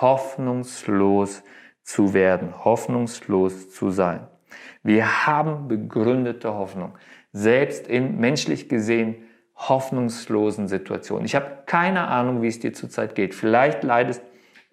hoffnungslos 0.00 1.42
zu 1.82 2.14
werden, 2.14 2.64
hoffnungslos 2.64 3.70
zu 3.70 3.90
sein. 3.90 4.26
Wir 4.82 5.26
haben 5.26 5.68
begründete 5.68 6.54
Hoffnung, 6.54 6.96
selbst 7.32 7.86
in 7.88 8.18
menschlich 8.18 8.68
gesehen 8.68 9.16
hoffnungslosen 9.56 10.68
Situationen. 10.68 11.24
Ich 11.24 11.34
habe 11.34 11.62
keine 11.66 12.08
Ahnung, 12.08 12.42
wie 12.42 12.48
es 12.48 12.58
dir 12.58 12.72
zurzeit 12.72 13.14
geht. 13.14 13.34
Vielleicht 13.34 13.84
leidest 13.84 14.22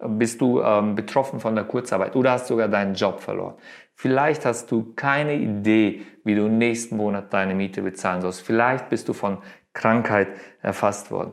bist 0.04 0.40
du 0.40 0.60
ähm, 0.60 0.96
betroffen 0.96 1.38
von 1.38 1.54
der 1.54 1.64
Kurzarbeit 1.64 2.16
oder 2.16 2.32
hast 2.32 2.48
sogar 2.48 2.68
deinen 2.68 2.94
Job 2.94 3.20
verloren. 3.20 3.54
Vielleicht 3.94 4.44
hast 4.44 4.70
du 4.72 4.94
keine 4.94 5.36
Idee, 5.36 6.02
wie 6.24 6.34
du 6.34 6.48
nächsten 6.48 6.96
Monat 6.96 7.32
deine 7.32 7.54
Miete 7.54 7.82
bezahlen 7.82 8.20
sollst. 8.20 8.42
Vielleicht 8.42 8.88
bist 8.88 9.08
du 9.08 9.12
von 9.12 9.38
Krankheit 9.72 10.28
erfasst 10.60 11.10
worden. 11.10 11.32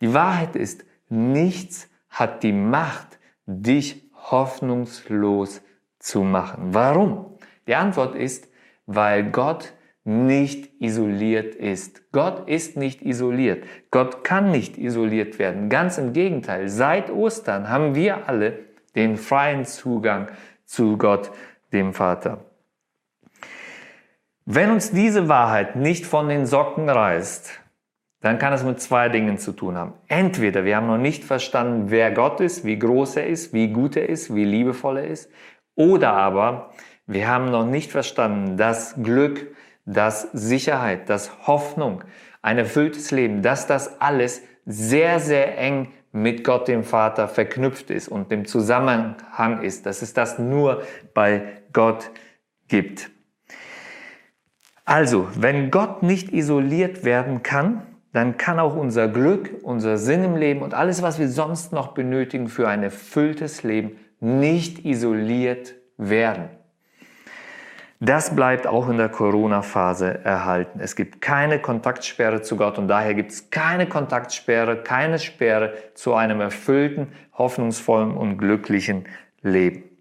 Die 0.00 0.14
Wahrheit 0.14 0.56
ist, 0.56 0.84
nichts 1.08 1.88
hat 2.08 2.42
die 2.42 2.52
Macht, 2.52 3.18
dich 3.46 4.10
hoffnungslos 4.14 5.62
zu 5.98 6.22
machen. 6.22 6.74
Warum? 6.74 7.38
Die 7.66 7.74
Antwort 7.74 8.14
ist, 8.14 8.48
weil 8.86 9.30
Gott 9.30 9.72
nicht 10.04 10.70
isoliert 10.80 11.54
ist. 11.54 12.12
Gott 12.12 12.48
ist 12.48 12.76
nicht 12.76 13.02
isoliert. 13.02 13.64
Gott 13.90 14.22
kann 14.22 14.50
nicht 14.50 14.76
isoliert 14.76 15.38
werden. 15.38 15.70
Ganz 15.70 15.96
im 15.96 16.12
Gegenteil. 16.12 16.68
Seit 16.68 17.10
Ostern 17.10 17.70
haben 17.70 17.94
wir 17.94 18.28
alle 18.28 18.58
den 18.94 19.16
freien 19.16 19.64
Zugang 19.64 20.28
zu 20.66 20.98
Gott, 20.98 21.30
dem 21.72 21.94
Vater. 21.94 22.44
Wenn 24.44 24.70
uns 24.70 24.90
diese 24.90 25.28
Wahrheit 25.28 25.74
nicht 25.74 26.04
von 26.04 26.28
den 26.28 26.44
Socken 26.44 26.90
reißt, 26.90 27.63
dann 28.24 28.38
kann 28.38 28.54
es 28.54 28.64
mit 28.64 28.80
zwei 28.80 29.10
Dingen 29.10 29.36
zu 29.36 29.52
tun 29.52 29.76
haben. 29.76 29.92
Entweder 30.08 30.64
wir 30.64 30.76
haben 30.76 30.86
noch 30.86 30.96
nicht 30.96 31.24
verstanden, 31.24 31.90
wer 31.90 32.10
Gott 32.10 32.40
ist, 32.40 32.64
wie 32.64 32.78
groß 32.78 33.16
er 33.16 33.26
ist, 33.26 33.52
wie 33.52 33.68
gut 33.68 33.96
er 33.96 34.08
ist, 34.08 34.34
wie 34.34 34.46
liebevoll 34.46 34.96
er 34.96 35.08
ist, 35.08 35.30
oder 35.74 36.14
aber 36.14 36.70
wir 37.06 37.28
haben 37.28 37.50
noch 37.50 37.66
nicht 37.66 37.92
verstanden, 37.92 38.56
dass 38.56 38.94
Glück, 39.02 39.54
dass 39.84 40.22
Sicherheit, 40.32 41.10
dass 41.10 41.46
Hoffnung, 41.46 42.02
ein 42.40 42.56
erfülltes 42.56 43.10
Leben, 43.10 43.42
dass 43.42 43.66
das 43.66 44.00
alles 44.00 44.40
sehr, 44.64 45.20
sehr 45.20 45.58
eng 45.58 45.92
mit 46.10 46.44
Gott 46.44 46.66
dem 46.66 46.82
Vater 46.82 47.28
verknüpft 47.28 47.90
ist 47.90 48.08
und 48.08 48.32
im 48.32 48.46
Zusammenhang 48.46 49.60
ist, 49.60 49.84
dass 49.84 50.00
es 50.00 50.14
das 50.14 50.38
nur 50.38 50.82
bei 51.12 51.42
Gott 51.74 52.10
gibt. 52.68 53.10
Also, 54.86 55.28
wenn 55.34 55.70
Gott 55.70 56.02
nicht 56.02 56.32
isoliert 56.32 57.04
werden 57.04 57.42
kann, 57.42 57.82
dann 58.14 58.36
kann 58.36 58.60
auch 58.60 58.76
unser 58.76 59.08
Glück, 59.08 59.50
unser 59.64 59.98
Sinn 59.98 60.22
im 60.22 60.36
Leben 60.36 60.62
und 60.62 60.72
alles, 60.72 61.02
was 61.02 61.18
wir 61.18 61.28
sonst 61.28 61.72
noch 61.72 61.88
benötigen 61.88 62.46
für 62.46 62.68
ein 62.68 62.84
erfülltes 62.84 63.64
Leben, 63.64 63.98
nicht 64.20 64.84
isoliert 64.84 65.74
werden. 65.98 66.48
Das 67.98 68.36
bleibt 68.36 68.68
auch 68.68 68.88
in 68.88 68.98
der 68.98 69.08
Corona-Phase 69.08 70.24
erhalten. 70.24 70.78
Es 70.78 70.94
gibt 70.94 71.20
keine 71.20 71.58
Kontaktsperre 71.58 72.40
zu 72.40 72.56
Gott 72.56 72.78
und 72.78 72.86
daher 72.86 73.14
gibt 73.14 73.32
es 73.32 73.50
keine 73.50 73.88
Kontaktsperre, 73.88 74.76
keine 74.76 75.18
Sperre 75.18 75.74
zu 75.94 76.14
einem 76.14 76.40
erfüllten, 76.40 77.08
hoffnungsvollen 77.36 78.16
und 78.16 78.38
glücklichen 78.38 79.06
Leben. 79.42 79.93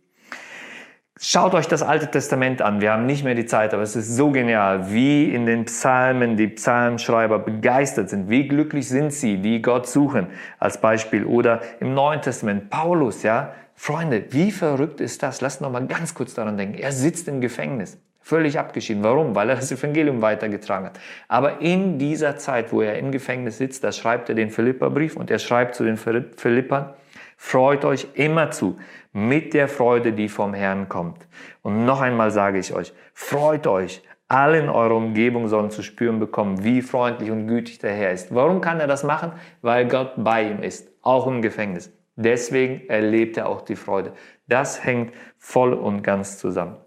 Schaut 1.25 1.53
euch 1.53 1.69
das 1.69 1.83
Alte 1.83 2.11
Testament 2.11 2.61
an. 2.61 2.81
Wir 2.81 2.91
haben 2.91 3.05
nicht 3.05 3.23
mehr 3.23 3.33
die 3.33 3.45
Zeit, 3.45 3.73
aber 3.73 3.81
es 3.81 3.95
ist 3.95 4.13
so 4.13 4.31
genial, 4.31 4.91
wie 4.91 5.33
in 5.33 5.45
den 5.45 5.63
Psalmen 5.63 6.35
die 6.35 6.47
Psalmschreiber 6.47 7.39
begeistert 7.39 8.09
sind. 8.09 8.29
Wie 8.29 8.45
glücklich 8.45 8.89
sind 8.89 9.13
sie, 9.13 9.37
die 9.37 9.61
Gott 9.61 9.87
suchen, 9.87 10.27
als 10.59 10.81
Beispiel. 10.81 11.23
Oder 11.23 11.61
im 11.79 11.93
Neuen 11.93 12.21
Testament 12.21 12.69
Paulus, 12.69 13.23
ja, 13.23 13.53
Freunde, 13.73 14.25
wie 14.31 14.51
verrückt 14.51 14.99
ist 14.99 15.23
das? 15.23 15.39
Lasst 15.39 15.61
noch 15.61 15.71
mal 15.71 15.87
ganz 15.87 16.13
kurz 16.13 16.33
daran 16.33 16.57
denken. 16.57 16.77
Er 16.77 16.91
sitzt 16.91 17.29
im 17.29 17.39
Gefängnis. 17.39 17.97
Völlig 18.19 18.59
abgeschieden. 18.59 19.01
Warum? 19.01 19.33
Weil 19.33 19.49
er 19.49 19.55
das 19.55 19.71
Evangelium 19.71 20.21
weitergetragen 20.21 20.87
hat. 20.87 20.99
Aber 21.29 21.61
in 21.61 21.99
dieser 21.99 22.35
Zeit, 22.35 22.73
wo 22.73 22.81
er 22.81 22.97
im 22.97 23.13
Gefängnis 23.13 23.59
sitzt, 23.59 23.85
da 23.85 23.93
schreibt 23.93 24.27
er 24.27 24.35
den 24.35 24.49
Philipperbrief 24.49 25.15
und 25.15 25.31
er 25.31 25.39
schreibt 25.39 25.75
zu 25.75 25.85
den 25.85 25.95
Philippern, 25.95 26.89
freut 27.37 27.85
euch 27.85 28.07
immer 28.13 28.51
zu 28.51 28.77
mit 29.13 29.53
der 29.53 29.67
Freude, 29.67 30.11
die 30.11 30.27
vom 30.27 30.53
Herrn 30.53 30.89
kommt. 30.89 31.27
Und 31.61 31.85
noch 31.85 32.01
einmal 32.01 32.31
sage 32.31 32.57
ich 32.59 32.73
euch, 32.73 32.93
freut 33.13 33.67
euch. 33.67 34.01
Alle 34.27 34.59
in 34.59 34.69
eurer 34.69 34.95
Umgebung 34.95 35.47
sollen 35.47 35.69
zu 35.69 35.83
spüren 35.83 36.19
bekommen, 36.19 36.63
wie 36.63 36.81
freundlich 36.81 37.29
und 37.29 37.47
gütig 37.47 37.77
der 37.79 37.93
Herr 37.93 38.11
ist. 38.11 38.33
Warum 38.33 38.61
kann 38.61 38.79
er 38.79 38.87
das 38.87 39.03
machen? 39.03 39.33
Weil 39.61 39.87
Gott 39.87 40.13
bei 40.17 40.43
ihm 40.43 40.63
ist, 40.63 40.89
auch 41.03 41.27
im 41.27 41.41
Gefängnis. 41.41 41.91
Deswegen 42.15 42.89
erlebt 42.89 43.37
er 43.37 43.47
auch 43.47 43.61
die 43.61 43.75
Freude. 43.75 44.13
Das 44.47 44.83
hängt 44.83 45.13
voll 45.37 45.73
und 45.73 46.01
ganz 46.01 46.39
zusammen. 46.39 46.77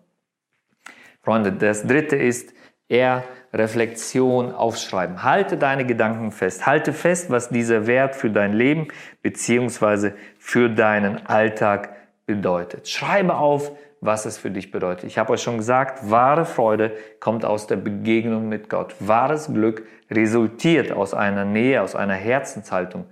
Freunde, 1.22 1.52
das 1.52 1.86
dritte 1.86 2.16
ist, 2.16 2.52
er 2.88 3.24
Reflexion 3.52 4.52
aufschreiben. 4.52 5.22
Halte 5.22 5.56
deine 5.56 5.86
Gedanken 5.86 6.30
fest. 6.30 6.66
Halte 6.66 6.92
fest, 6.92 7.30
was 7.30 7.48
dieser 7.48 7.86
Wert 7.86 8.14
für 8.14 8.30
dein 8.30 8.52
Leben 8.52 8.88
beziehungsweise 9.22 10.14
für 10.38 10.68
deinen 10.68 11.26
Alltag 11.26 11.95
bedeutet. 12.26 12.88
Schreibe 12.88 13.36
auf, 13.36 13.72
was 14.00 14.26
es 14.26 14.36
für 14.36 14.50
dich 14.50 14.70
bedeutet. 14.70 15.04
Ich 15.04 15.18
habe 15.18 15.32
euch 15.32 15.42
schon 15.42 15.56
gesagt, 15.56 16.10
wahre 16.10 16.44
Freude 16.44 16.92
kommt 17.20 17.44
aus 17.44 17.66
der 17.66 17.76
Begegnung 17.76 18.48
mit 18.48 18.68
Gott. 18.68 18.94
Wahres 19.00 19.52
Glück 19.52 19.86
resultiert 20.10 20.92
aus 20.92 21.14
einer 21.14 21.44
Nähe, 21.44 21.82
aus 21.82 21.96
einer 21.96 22.14
Herzenshaltung 22.14 23.06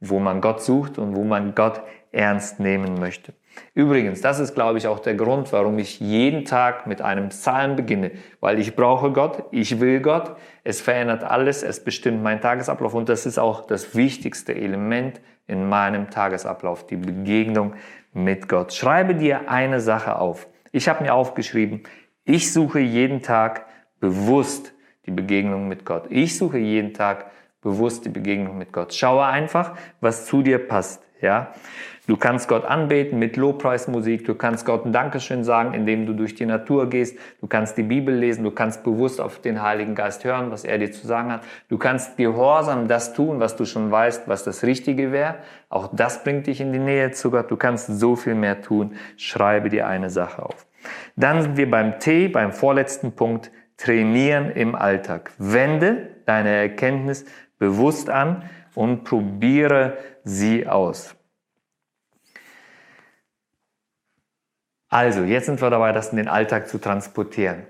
wo 0.00 0.18
man 0.18 0.40
Gott 0.40 0.62
sucht 0.62 0.98
und 0.98 1.16
wo 1.16 1.24
man 1.24 1.54
Gott 1.54 1.82
ernst 2.12 2.60
nehmen 2.60 2.98
möchte. 2.98 3.34
Übrigens, 3.74 4.20
das 4.20 4.38
ist, 4.38 4.54
glaube 4.54 4.78
ich, 4.78 4.86
auch 4.86 5.00
der 5.00 5.14
Grund, 5.14 5.52
warum 5.52 5.78
ich 5.80 5.98
jeden 5.98 6.44
Tag 6.44 6.86
mit 6.86 7.02
einem 7.02 7.30
Psalm 7.30 7.74
beginne, 7.74 8.12
weil 8.40 8.60
ich 8.60 8.76
brauche 8.76 9.10
Gott, 9.10 9.44
ich 9.50 9.80
will 9.80 10.00
Gott, 10.00 10.36
es 10.62 10.80
verändert 10.80 11.24
alles, 11.24 11.64
es 11.64 11.82
bestimmt 11.82 12.22
meinen 12.22 12.40
Tagesablauf 12.40 12.94
und 12.94 13.08
das 13.08 13.26
ist 13.26 13.38
auch 13.38 13.66
das 13.66 13.96
wichtigste 13.96 14.54
Element 14.54 15.20
in 15.48 15.68
meinem 15.68 16.08
Tagesablauf, 16.10 16.86
die 16.86 16.96
Begegnung 16.96 17.74
mit 18.24 18.48
Gott. 18.48 18.72
Schreibe 18.72 19.14
dir 19.14 19.48
eine 19.48 19.80
Sache 19.80 20.16
auf. 20.16 20.48
Ich 20.72 20.88
habe 20.88 21.02
mir 21.02 21.14
aufgeschrieben, 21.14 21.82
ich 22.24 22.52
suche 22.52 22.80
jeden 22.80 23.22
Tag 23.22 23.66
bewusst 24.00 24.74
die 25.06 25.10
Begegnung 25.10 25.68
mit 25.68 25.84
Gott. 25.84 26.06
Ich 26.10 26.36
suche 26.36 26.58
jeden 26.58 26.92
Tag 26.92 27.30
bewusst 27.62 28.04
die 28.04 28.10
Begegnung 28.10 28.58
mit 28.58 28.72
Gott. 28.72 28.92
Schaue 28.94 29.24
einfach, 29.24 29.76
was 30.00 30.26
zu 30.26 30.42
dir 30.42 30.58
passt. 30.58 31.02
Ja, 31.20 31.52
du 32.06 32.16
kannst 32.16 32.48
Gott 32.48 32.64
anbeten 32.64 33.18
mit 33.18 33.36
Lobpreismusik. 33.36 34.24
Du 34.24 34.34
kannst 34.36 34.64
Gott 34.64 34.86
ein 34.86 34.92
Dankeschön 34.92 35.42
sagen, 35.42 35.74
indem 35.74 36.06
du 36.06 36.12
durch 36.12 36.36
die 36.36 36.46
Natur 36.46 36.88
gehst. 36.88 37.18
Du 37.40 37.48
kannst 37.48 37.76
die 37.76 37.82
Bibel 37.82 38.14
lesen. 38.14 38.44
Du 38.44 38.52
kannst 38.52 38.84
bewusst 38.84 39.20
auf 39.20 39.40
den 39.40 39.62
Heiligen 39.62 39.96
Geist 39.96 40.24
hören, 40.24 40.52
was 40.52 40.64
er 40.64 40.78
dir 40.78 40.92
zu 40.92 41.06
sagen 41.06 41.32
hat. 41.32 41.42
Du 41.68 41.76
kannst 41.76 42.16
gehorsam 42.16 42.86
das 42.86 43.14
tun, 43.14 43.40
was 43.40 43.56
du 43.56 43.64
schon 43.64 43.90
weißt, 43.90 44.28
was 44.28 44.44
das 44.44 44.62
Richtige 44.62 45.10
wäre. 45.10 45.36
Auch 45.70 45.88
das 45.92 46.22
bringt 46.22 46.46
dich 46.46 46.60
in 46.60 46.72
die 46.72 46.78
Nähe 46.78 47.10
zu 47.10 47.32
Gott. 47.32 47.50
Du 47.50 47.56
kannst 47.56 47.86
so 47.98 48.14
viel 48.14 48.36
mehr 48.36 48.62
tun. 48.62 48.94
Schreibe 49.16 49.68
dir 49.68 49.88
eine 49.88 50.08
Sache 50.08 50.44
auf. 50.44 50.66
Dann 51.16 51.42
sind 51.42 51.56
wir 51.56 51.68
beim 51.68 51.98
T, 51.98 52.28
beim 52.28 52.52
vorletzten 52.52 53.12
Punkt. 53.12 53.50
Trainieren 53.76 54.50
im 54.50 54.74
Alltag. 54.74 55.32
Wende 55.38 56.08
deine 56.26 56.50
Erkenntnis 56.50 57.24
bewusst 57.58 58.10
an 58.10 58.42
und 58.74 59.04
probiere 59.04 59.96
sie 60.28 60.66
aus. 60.66 61.14
Also, 64.90 65.22
jetzt 65.22 65.46
sind 65.46 65.60
wir 65.60 65.70
dabei, 65.70 65.92
das 65.92 66.10
in 66.10 66.16
den 66.16 66.28
Alltag 66.28 66.68
zu 66.68 66.78
transportieren. 66.78 67.66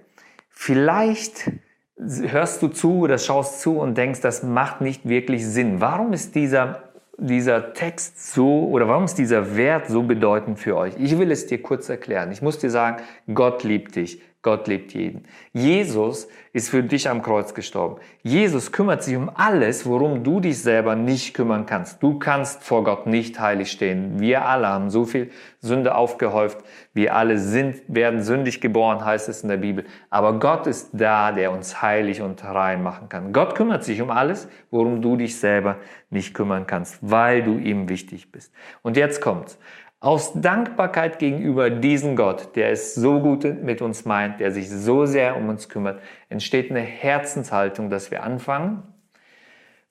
Vielleicht 0.51 1.51
hörst 1.97 2.63
du 2.63 2.69
zu 2.69 3.01
oder 3.01 3.19
schaust 3.19 3.61
zu 3.61 3.79
und 3.79 3.97
denkst, 3.99 4.21
das 4.21 4.43
macht 4.43 4.81
nicht 4.81 5.09
wirklich 5.09 5.45
Sinn. 5.45 5.81
Warum 5.81 6.13
ist 6.13 6.37
dieser, 6.37 6.85
dieser 7.17 7.73
Text 7.75 8.33
so 8.33 8.69
oder 8.69 8.87
warum 8.87 9.05
ist 9.05 9.17
dieser 9.17 9.57
Wert 9.57 9.89
so 9.89 10.05
bedeutend 10.05 10.61
für 10.61 10.77
euch? 10.77 10.95
Ich 10.99 11.19
will 11.19 11.33
es 11.33 11.47
dir 11.47 11.61
kurz 11.61 11.89
erklären. 11.89 12.31
Ich 12.31 12.41
muss 12.41 12.59
dir 12.59 12.71
sagen, 12.71 13.03
Gott 13.33 13.65
liebt 13.65 13.97
dich. 13.97 14.23
Gott 14.49 14.67
liebt 14.67 14.95
jeden. 14.95 15.25
Jesus 15.53 16.27
ist 16.55 16.71
für 16.71 16.83
dich 16.83 17.11
am 17.11 17.21
Kreuz 17.21 17.53
gestorben. 17.53 18.01
Jesus 18.23 18.73
kümmert 18.73 19.03
sich 19.03 19.15
um 19.15 19.31
alles, 19.35 19.85
worum 19.85 20.25
du 20.25 20.41
dich 20.41 20.63
selber 20.63 20.97
nicht 20.97 21.35
kümmern 21.35 21.67
kannst. 21.67 22.03
Du 22.03 22.19
kannst 22.19 22.65
vor 22.65 22.83
Gott 22.83 23.07
nicht 23.07 23.39
heilig 23.39 23.71
stehen. 23.71 24.21
Wir 24.21 24.47
alle 24.47 24.69
haben 24.69 24.89
so 24.89 25.05
viel 25.05 25.29
Sünde 25.61 25.95
aufgehäuft. 25.95 26.65
Wir 26.95 27.15
alle 27.15 27.37
sind, 27.37 27.83
werden 27.89 28.23
sündig 28.23 28.63
geboren, 28.63 29.05
heißt 29.05 29.29
es 29.29 29.43
in 29.43 29.51
der 29.51 29.59
Bibel. 29.59 29.85
Aber 30.09 30.39
Gott 30.39 30.67
ist 30.67 30.93
da, 30.95 31.31
der 31.31 31.53
uns 31.53 31.83
heilig 31.83 32.23
und 32.23 32.43
rein 32.43 32.83
machen 32.83 33.11
kann. 33.11 33.35
Gott 33.35 33.55
kümmert 33.55 33.85
sich 33.85 34.01
um 34.01 34.09
alles, 34.09 34.49
worum 34.71 35.03
du 35.03 35.17
dich 35.17 35.39
selber 35.39 35.77
nicht 36.09 36.33
kümmern 36.33 36.67
kannst, 36.67 37.01
weil 37.03 37.43
du 37.43 37.59
ihm 37.59 37.91
wichtig 37.91 38.33
bist. 38.33 38.51
Und 38.81 38.97
jetzt 38.97 39.21
kommt's. 39.21 39.59
Aus 40.01 40.33
Dankbarkeit 40.33 41.19
gegenüber 41.19 41.71
diesem 41.71 42.15
Gott, 42.15 42.55
der 42.55 42.71
es 42.71 42.95
so 42.95 43.21
gut 43.21 43.45
mit 43.45 43.83
uns 43.83 44.05
meint, 44.05 44.39
der 44.39 44.53
sich 44.53 44.71
so 44.71 45.07
sehr 45.07 45.37
um 45.37 45.49
uns 45.49 45.69
kümmert, 45.69 46.01
entsteht 46.29 46.71
eine 46.71 46.81
Herzenshaltung, 46.81 47.91
dass 47.91 48.13
wir 48.13 48.23
anfangen, 48.23 48.85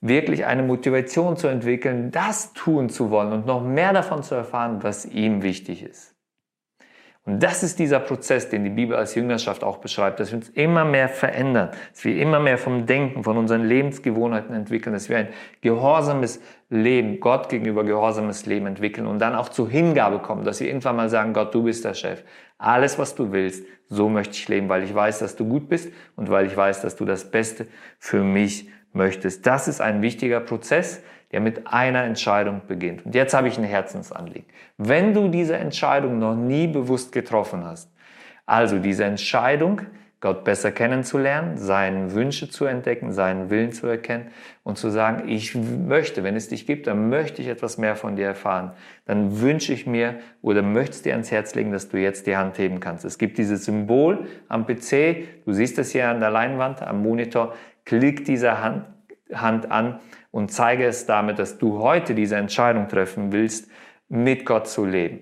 wirklich 0.00 0.46
eine 0.46 0.62
Motivation 0.62 1.36
zu 1.36 1.48
entwickeln, 1.48 2.10
das 2.10 2.54
tun 2.54 2.88
zu 2.88 3.10
wollen 3.10 3.32
und 3.32 3.44
noch 3.44 3.62
mehr 3.62 3.92
davon 3.92 4.22
zu 4.22 4.34
erfahren, 4.34 4.82
was 4.82 5.04
ihm 5.04 5.42
wichtig 5.42 5.82
ist. 5.82 6.17
Und 7.28 7.42
das 7.42 7.62
ist 7.62 7.78
dieser 7.78 8.00
Prozess, 8.00 8.48
den 8.48 8.64
die 8.64 8.70
Bibel 8.70 8.96
als 8.96 9.14
Jüngerschaft 9.14 9.62
auch 9.62 9.76
beschreibt, 9.76 10.18
dass 10.18 10.30
wir 10.32 10.38
uns 10.38 10.48
immer 10.48 10.86
mehr 10.86 11.10
verändern, 11.10 11.68
dass 11.92 12.02
wir 12.06 12.16
immer 12.16 12.40
mehr 12.40 12.56
vom 12.56 12.86
Denken, 12.86 13.22
von 13.22 13.36
unseren 13.36 13.66
Lebensgewohnheiten 13.66 14.54
entwickeln, 14.54 14.94
dass 14.94 15.10
wir 15.10 15.18
ein 15.18 15.28
gehorsames 15.60 16.40
Leben, 16.70 17.20
Gott 17.20 17.50
gegenüber 17.50 17.84
gehorsames 17.84 18.46
Leben 18.46 18.66
entwickeln 18.66 19.06
und 19.06 19.18
dann 19.18 19.34
auch 19.34 19.50
zur 19.50 19.68
Hingabe 19.68 20.20
kommen, 20.20 20.42
dass 20.44 20.60
wir 20.60 20.68
irgendwann 20.68 20.96
mal 20.96 21.10
sagen, 21.10 21.34
Gott, 21.34 21.54
du 21.54 21.64
bist 21.64 21.84
der 21.84 21.92
Chef. 21.92 22.22
Alles, 22.56 22.98
was 22.98 23.14
du 23.14 23.30
willst, 23.30 23.66
so 23.90 24.08
möchte 24.08 24.32
ich 24.32 24.48
leben, 24.48 24.70
weil 24.70 24.82
ich 24.82 24.94
weiß, 24.94 25.18
dass 25.18 25.36
du 25.36 25.46
gut 25.46 25.68
bist 25.68 25.92
und 26.16 26.30
weil 26.30 26.46
ich 26.46 26.56
weiß, 26.56 26.80
dass 26.80 26.96
du 26.96 27.04
das 27.04 27.30
Beste 27.30 27.66
für 27.98 28.22
mich 28.24 28.70
möchtest. 28.94 29.46
Das 29.46 29.68
ist 29.68 29.82
ein 29.82 30.00
wichtiger 30.00 30.40
Prozess, 30.40 31.02
der 31.32 31.40
mit 31.40 31.66
einer 31.66 32.04
Entscheidung 32.04 32.62
beginnt. 32.66 33.04
Und 33.04 33.14
jetzt 33.14 33.34
habe 33.34 33.48
ich 33.48 33.58
ein 33.58 33.64
Herzensanliegen. 33.64 34.46
Wenn 34.78 35.12
du 35.14 35.28
diese 35.28 35.56
Entscheidung 35.56 36.18
noch 36.18 36.34
nie 36.34 36.66
bewusst 36.66 37.12
getroffen 37.12 37.64
hast, 37.64 37.90
also 38.46 38.78
diese 38.78 39.04
Entscheidung, 39.04 39.82
Gott 40.20 40.42
besser 40.42 40.72
kennenzulernen, 40.72 41.58
seine 41.58 42.12
Wünsche 42.12 42.50
zu 42.50 42.64
entdecken, 42.64 43.12
seinen 43.12 43.50
Willen 43.50 43.70
zu 43.70 43.86
erkennen 43.86 44.32
und 44.64 44.76
zu 44.76 44.90
sagen, 44.90 45.28
ich 45.28 45.54
möchte, 45.54 46.24
wenn 46.24 46.34
es 46.34 46.48
dich 46.48 46.66
gibt, 46.66 46.88
dann 46.88 47.08
möchte 47.08 47.40
ich 47.40 47.46
etwas 47.46 47.78
mehr 47.78 47.94
von 47.94 48.16
dir 48.16 48.26
erfahren. 48.26 48.72
Dann 49.04 49.40
wünsche 49.40 49.72
ich 49.72 49.86
mir 49.86 50.18
oder 50.42 50.62
möchte 50.62 51.04
dir 51.04 51.12
ans 51.12 51.30
Herz 51.30 51.54
legen, 51.54 51.70
dass 51.70 51.88
du 51.88 51.98
jetzt 51.98 52.26
die 52.26 52.36
Hand 52.36 52.58
heben 52.58 52.80
kannst. 52.80 53.04
Es 53.04 53.16
gibt 53.16 53.38
dieses 53.38 53.64
Symbol 53.64 54.26
am 54.48 54.66
PC, 54.66 55.44
du 55.44 55.52
siehst 55.52 55.78
es 55.78 55.92
hier 55.92 56.08
an 56.08 56.18
der 56.18 56.30
Leinwand, 56.30 56.82
am 56.82 57.00
Monitor, 57.00 57.54
klick 57.84 58.24
diese 58.24 58.60
Hand, 58.60 58.86
Hand 59.32 59.70
an 59.70 60.00
und 60.30 60.50
zeige 60.52 60.86
es 60.86 61.06
damit, 61.06 61.38
dass 61.38 61.58
du 61.58 61.78
heute 61.78 62.14
diese 62.14 62.36
Entscheidung 62.36 62.88
treffen 62.88 63.32
willst, 63.32 63.70
mit 64.08 64.44
Gott 64.44 64.66
zu 64.66 64.84
leben. 64.84 65.20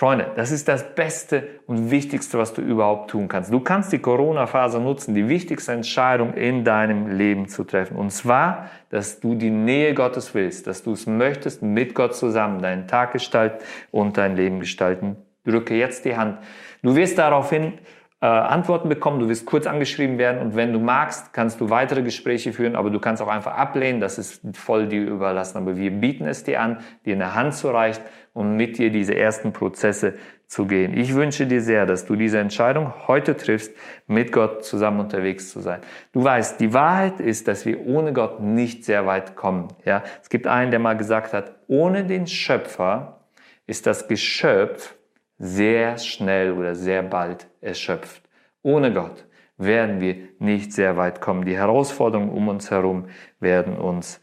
Freunde, 0.00 0.30
das 0.34 0.50
ist 0.50 0.66
das 0.66 0.94
Beste 0.94 1.60
und 1.66 1.90
Wichtigste, 1.90 2.38
was 2.38 2.54
du 2.54 2.62
überhaupt 2.62 3.10
tun 3.10 3.28
kannst. 3.28 3.52
Du 3.52 3.60
kannst 3.60 3.92
die 3.92 3.98
Corona-Phase 3.98 4.80
nutzen, 4.80 5.14
die 5.14 5.28
wichtigste 5.28 5.72
Entscheidung 5.72 6.32
in 6.32 6.64
deinem 6.64 7.18
Leben 7.18 7.48
zu 7.48 7.64
treffen. 7.64 7.98
Und 7.98 8.10
zwar, 8.10 8.70
dass 8.88 9.20
du 9.20 9.34
die 9.34 9.50
Nähe 9.50 9.92
Gottes 9.92 10.34
willst, 10.34 10.66
dass 10.66 10.82
du 10.82 10.92
es 10.92 11.06
möchtest, 11.06 11.60
mit 11.60 11.94
Gott 11.94 12.14
zusammen 12.14 12.62
deinen 12.62 12.88
Tag 12.88 13.12
gestalten 13.12 13.62
und 13.90 14.16
dein 14.16 14.36
Leben 14.36 14.60
gestalten. 14.60 15.16
Drücke 15.44 15.74
jetzt 15.74 16.06
die 16.06 16.16
Hand. 16.16 16.38
Du 16.82 16.96
wirst 16.96 17.18
daraufhin 17.18 17.74
äh, 18.22 18.26
Antworten 18.26 18.88
bekommen, 18.90 19.18
du 19.18 19.28
wirst 19.28 19.46
kurz 19.46 19.66
angeschrieben 19.66 20.18
werden 20.18 20.40
und 20.40 20.54
wenn 20.54 20.74
du 20.74 20.78
magst, 20.78 21.32
kannst 21.32 21.60
du 21.60 21.70
weitere 21.70 22.02
Gespräche 22.02 22.52
führen, 22.52 22.76
aber 22.76 22.90
du 22.90 23.00
kannst 23.00 23.22
auch 23.22 23.28
einfach 23.28 23.54
ablehnen, 23.54 24.00
das 24.00 24.18
ist 24.18 24.42
voll 24.52 24.88
dir 24.88 25.06
überlassen. 25.06 25.56
Aber 25.56 25.76
wir 25.76 25.90
bieten 25.90 26.26
es 26.26 26.44
dir 26.44 26.60
an, 26.60 26.80
dir 27.06 27.14
eine 27.14 27.34
Hand 27.34 27.54
zu 27.54 27.68
reichen 27.68 28.02
und 28.34 28.56
mit 28.56 28.76
dir 28.76 28.90
diese 28.90 29.14
ersten 29.14 29.54
Prozesse 29.54 30.14
zu 30.46 30.66
gehen. 30.66 30.96
Ich 30.98 31.14
wünsche 31.14 31.46
dir 31.46 31.62
sehr, 31.62 31.86
dass 31.86 32.04
du 32.04 32.16
diese 32.16 32.38
Entscheidung 32.38 32.92
heute 33.06 33.36
triffst, 33.36 33.72
mit 34.06 34.32
Gott 34.32 34.64
zusammen 34.64 35.00
unterwegs 35.00 35.50
zu 35.50 35.60
sein. 35.60 35.80
Du 36.12 36.22
weißt, 36.22 36.60
die 36.60 36.74
Wahrheit 36.74 37.20
ist, 37.20 37.48
dass 37.48 37.64
wir 37.64 37.86
ohne 37.86 38.12
Gott 38.12 38.40
nicht 38.40 38.84
sehr 38.84 39.06
weit 39.06 39.34
kommen. 39.34 39.68
Ja, 39.84 40.02
es 40.20 40.28
gibt 40.28 40.46
einen, 40.46 40.72
der 40.72 40.80
mal 40.80 40.96
gesagt 40.96 41.32
hat, 41.32 41.54
ohne 41.68 42.04
den 42.04 42.26
Schöpfer 42.26 43.20
ist 43.66 43.86
das 43.86 44.08
Geschöpf 44.08 44.96
sehr 45.40 45.96
schnell 45.96 46.52
oder 46.52 46.74
sehr 46.74 47.02
bald 47.02 47.48
erschöpft. 47.62 48.22
Ohne 48.62 48.92
Gott 48.92 49.24
werden 49.56 50.00
wir 50.00 50.16
nicht 50.38 50.72
sehr 50.72 50.98
weit 50.98 51.20
kommen. 51.20 51.46
Die 51.46 51.56
Herausforderungen 51.56 52.30
um 52.30 52.48
uns 52.48 52.70
herum 52.70 53.06
werden 53.40 53.76
uns, 53.76 54.20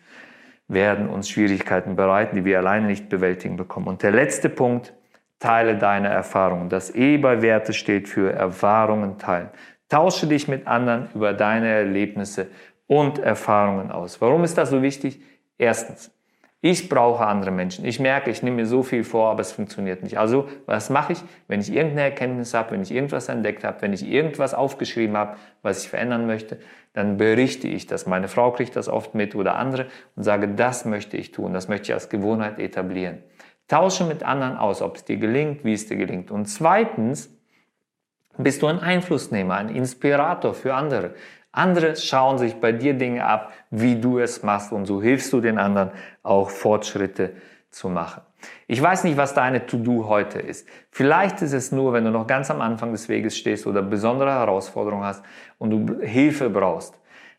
werden 0.68 1.10
uns 1.10 1.30
Schwierigkeiten 1.30 1.96
bereiten, 1.96 2.36
die 2.36 2.46
wir 2.46 2.60
alleine 2.60 2.86
nicht 2.86 3.10
bewältigen 3.10 3.58
bekommen. 3.58 3.88
Und 3.88 4.04
der 4.04 4.12
letzte 4.12 4.48
Punkt, 4.48 4.94
teile 5.40 5.78
deine 5.78 6.08
Erfahrungen. 6.08 6.70
Das 6.70 6.94
E 6.94 7.18
bei 7.18 7.42
Werte 7.42 7.74
steht 7.74 8.08
für 8.08 8.32
Erfahrungen 8.32 9.18
teilen. 9.18 9.50
Tausche 9.90 10.28
dich 10.28 10.48
mit 10.48 10.68
anderen 10.68 11.10
über 11.16 11.34
deine 11.34 11.68
Erlebnisse 11.68 12.48
und 12.86 13.18
Erfahrungen 13.18 13.92
aus. 13.92 14.22
Warum 14.22 14.44
ist 14.44 14.58
das 14.58 14.70
so 14.70 14.84
wichtig? 14.84 15.22
Erstens, 15.58 16.12
ich 16.70 16.90
brauche 16.90 17.26
andere 17.26 17.52
Menschen. 17.52 17.86
Ich 17.86 17.98
merke, 18.00 18.30
ich 18.30 18.44
nehme 18.44 18.58
mir 18.58 18.66
so 18.66 18.84
viel 18.84 19.06
vor, 19.06 19.32
aber 19.32 19.40
es 19.40 19.54
funktioniert 19.54 20.04
nicht. 20.04 20.18
Also, 20.18 20.50
was 20.66 20.90
mache 20.90 21.14
ich, 21.14 21.20
wenn 21.48 21.62
ich 21.62 21.72
irgendeine 21.72 22.02
Erkenntnis 22.02 22.54
habe, 22.54 22.72
wenn 22.72 22.82
ich 22.82 22.92
irgendwas 22.92 23.30
entdeckt 23.30 23.64
habe, 23.64 23.82
wenn 23.82 23.94
ich 23.94 24.06
irgendwas 24.06 24.54
aufgeschrieben 24.54 25.16
habe, 25.16 25.38
was 25.62 25.84
ich 25.84 25.90
verändern 25.90 26.28
möchte, 26.28 26.60
dann 26.92 27.16
berichte 27.16 27.70
ich 27.70 27.86
das. 27.88 28.06
Meine 28.06 28.28
Frau 28.28 28.52
kriegt 28.52 28.76
das 28.76 28.90
oft 28.90 29.16
mit 29.16 29.34
oder 29.34 29.56
andere 29.56 29.86
und 30.18 30.24
sage, 30.24 30.50
das 30.50 30.84
möchte 30.84 31.16
ich 31.16 31.32
tun, 31.32 31.54
das 31.54 31.70
möchte 31.70 31.86
ich 31.86 31.94
als 31.94 32.10
Gewohnheit 32.10 32.60
etablieren. 32.60 33.20
Tausche 33.70 34.04
mit 34.04 34.24
anderen 34.24 34.58
aus, 34.58 34.82
ob 34.82 34.98
es 34.98 35.06
dir 35.06 35.18
gelingt, 35.18 35.64
wie 35.64 35.74
es 35.74 35.88
dir 35.88 35.96
gelingt. 35.98 36.32
Und 36.32 36.48
zweitens, 36.48 37.34
bist 38.38 38.62
du 38.62 38.68
ein 38.68 38.80
Einflussnehmer, 38.80 39.56
ein 39.56 39.70
Inspirator 39.70 40.54
für 40.54 40.74
andere. 40.74 41.16
Andere 41.58 41.96
schauen 41.96 42.38
sich 42.38 42.56
bei 42.56 42.72
dir 42.72 42.94
Dinge 42.94 43.26
ab, 43.26 43.52
wie 43.72 44.00
du 44.00 44.20
es 44.20 44.44
machst 44.44 44.72
und 44.72 44.86
so 44.86 45.02
hilfst 45.02 45.34
du 45.34 45.42
den 45.42 45.58
anderen 45.58 45.92
auch 46.22 46.50
Fortschritte 46.50 47.34
zu 47.72 47.90
machen. 47.90 48.22
Ich 48.68 48.82
weiß 48.82 49.04
nicht, 49.04 49.18
was 49.18 49.34
deine 49.34 49.66
To-Do 49.66 50.08
heute 50.08 50.40
ist. 50.40 50.68
Vielleicht 50.92 51.42
ist 51.42 51.54
es 51.54 51.72
nur, 51.72 51.94
wenn 51.94 52.06
du 52.06 52.12
noch 52.12 52.28
ganz 52.28 52.52
am 52.52 52.62
Anfang 52.62 52.92
des 52.92 53.10
Weges 53.10 53.38
stehst 53.38 53.66
oder 53.66 53.82
besondere 53.82 54.32
Herausforderungen 54.32 55.04
hast 55.04 55.24
und 55.58 55.72
du 55.72 56.00
Hilfe 56.02 56.50
brauchst. 56.50 56.94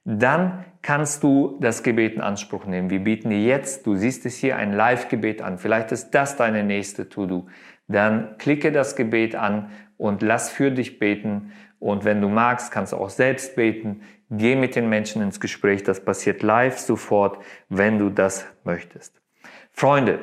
Dann 0.04 0.64
kannst 0.82 1.22
du 1.22 1.56
das 1.60 1.82
Gebet 1.82 2.14
in 2.14 2.20
Anspruch 2.20 2.64
nehmen. 2.64 2.90
Wir 2.90 3.00
bieten 3.00 3.30
dir 3.30 3.42
jetzt, 3.42 3.86
du 3.86 3.94
siehst 3.94 4.26
es 4.26 4.36
hier, 4.36 4.56
ein 4.56 4.72
Live-Gebet 4.72 5.42
an. 5.42 5.58
Vielleicht 5.58 5.92
ist 5.92 6.10
das 6.10 6.36
deine 6.36 6.64
nächste 6.64 7.08
To-Do. 7.08 7.46
Dann 7.88 8.36
klicke 8.38 8.72
das 8.72 8.96
Gebet 8.96 9.36
an 9.36 9.70
und 9.96 10.22
lass 10.22 10.50
für 10.50 10.70
dich 10.70 10.98
beten 10.98 11.52
und 11.80 12.04
wenn 12.04 12.20
du 12.20 12.28
magst, 12.28 12.72
kannst 12.72 12.92
du 12.92 12.96
auch 12.96 13.10
selbst 13.10 13.56
beten. 13.56 14.02
Geh 14.30 14.56
mit 14.56 14.76
den 14.76 14.88
Menschen 14.88 15.22
ins 15.22 15.40
Gespräch. 15.40 15.84
Das 15.84 16.04
passiert 16.04 16.42
live 16.42 16.78
sofort, 16.78 17.38
wenn 17.68 17.98
du 17.98 18.10
das 18.10 18.46
möchtest. 18.64 19.20
Freunde, 19.72 20.18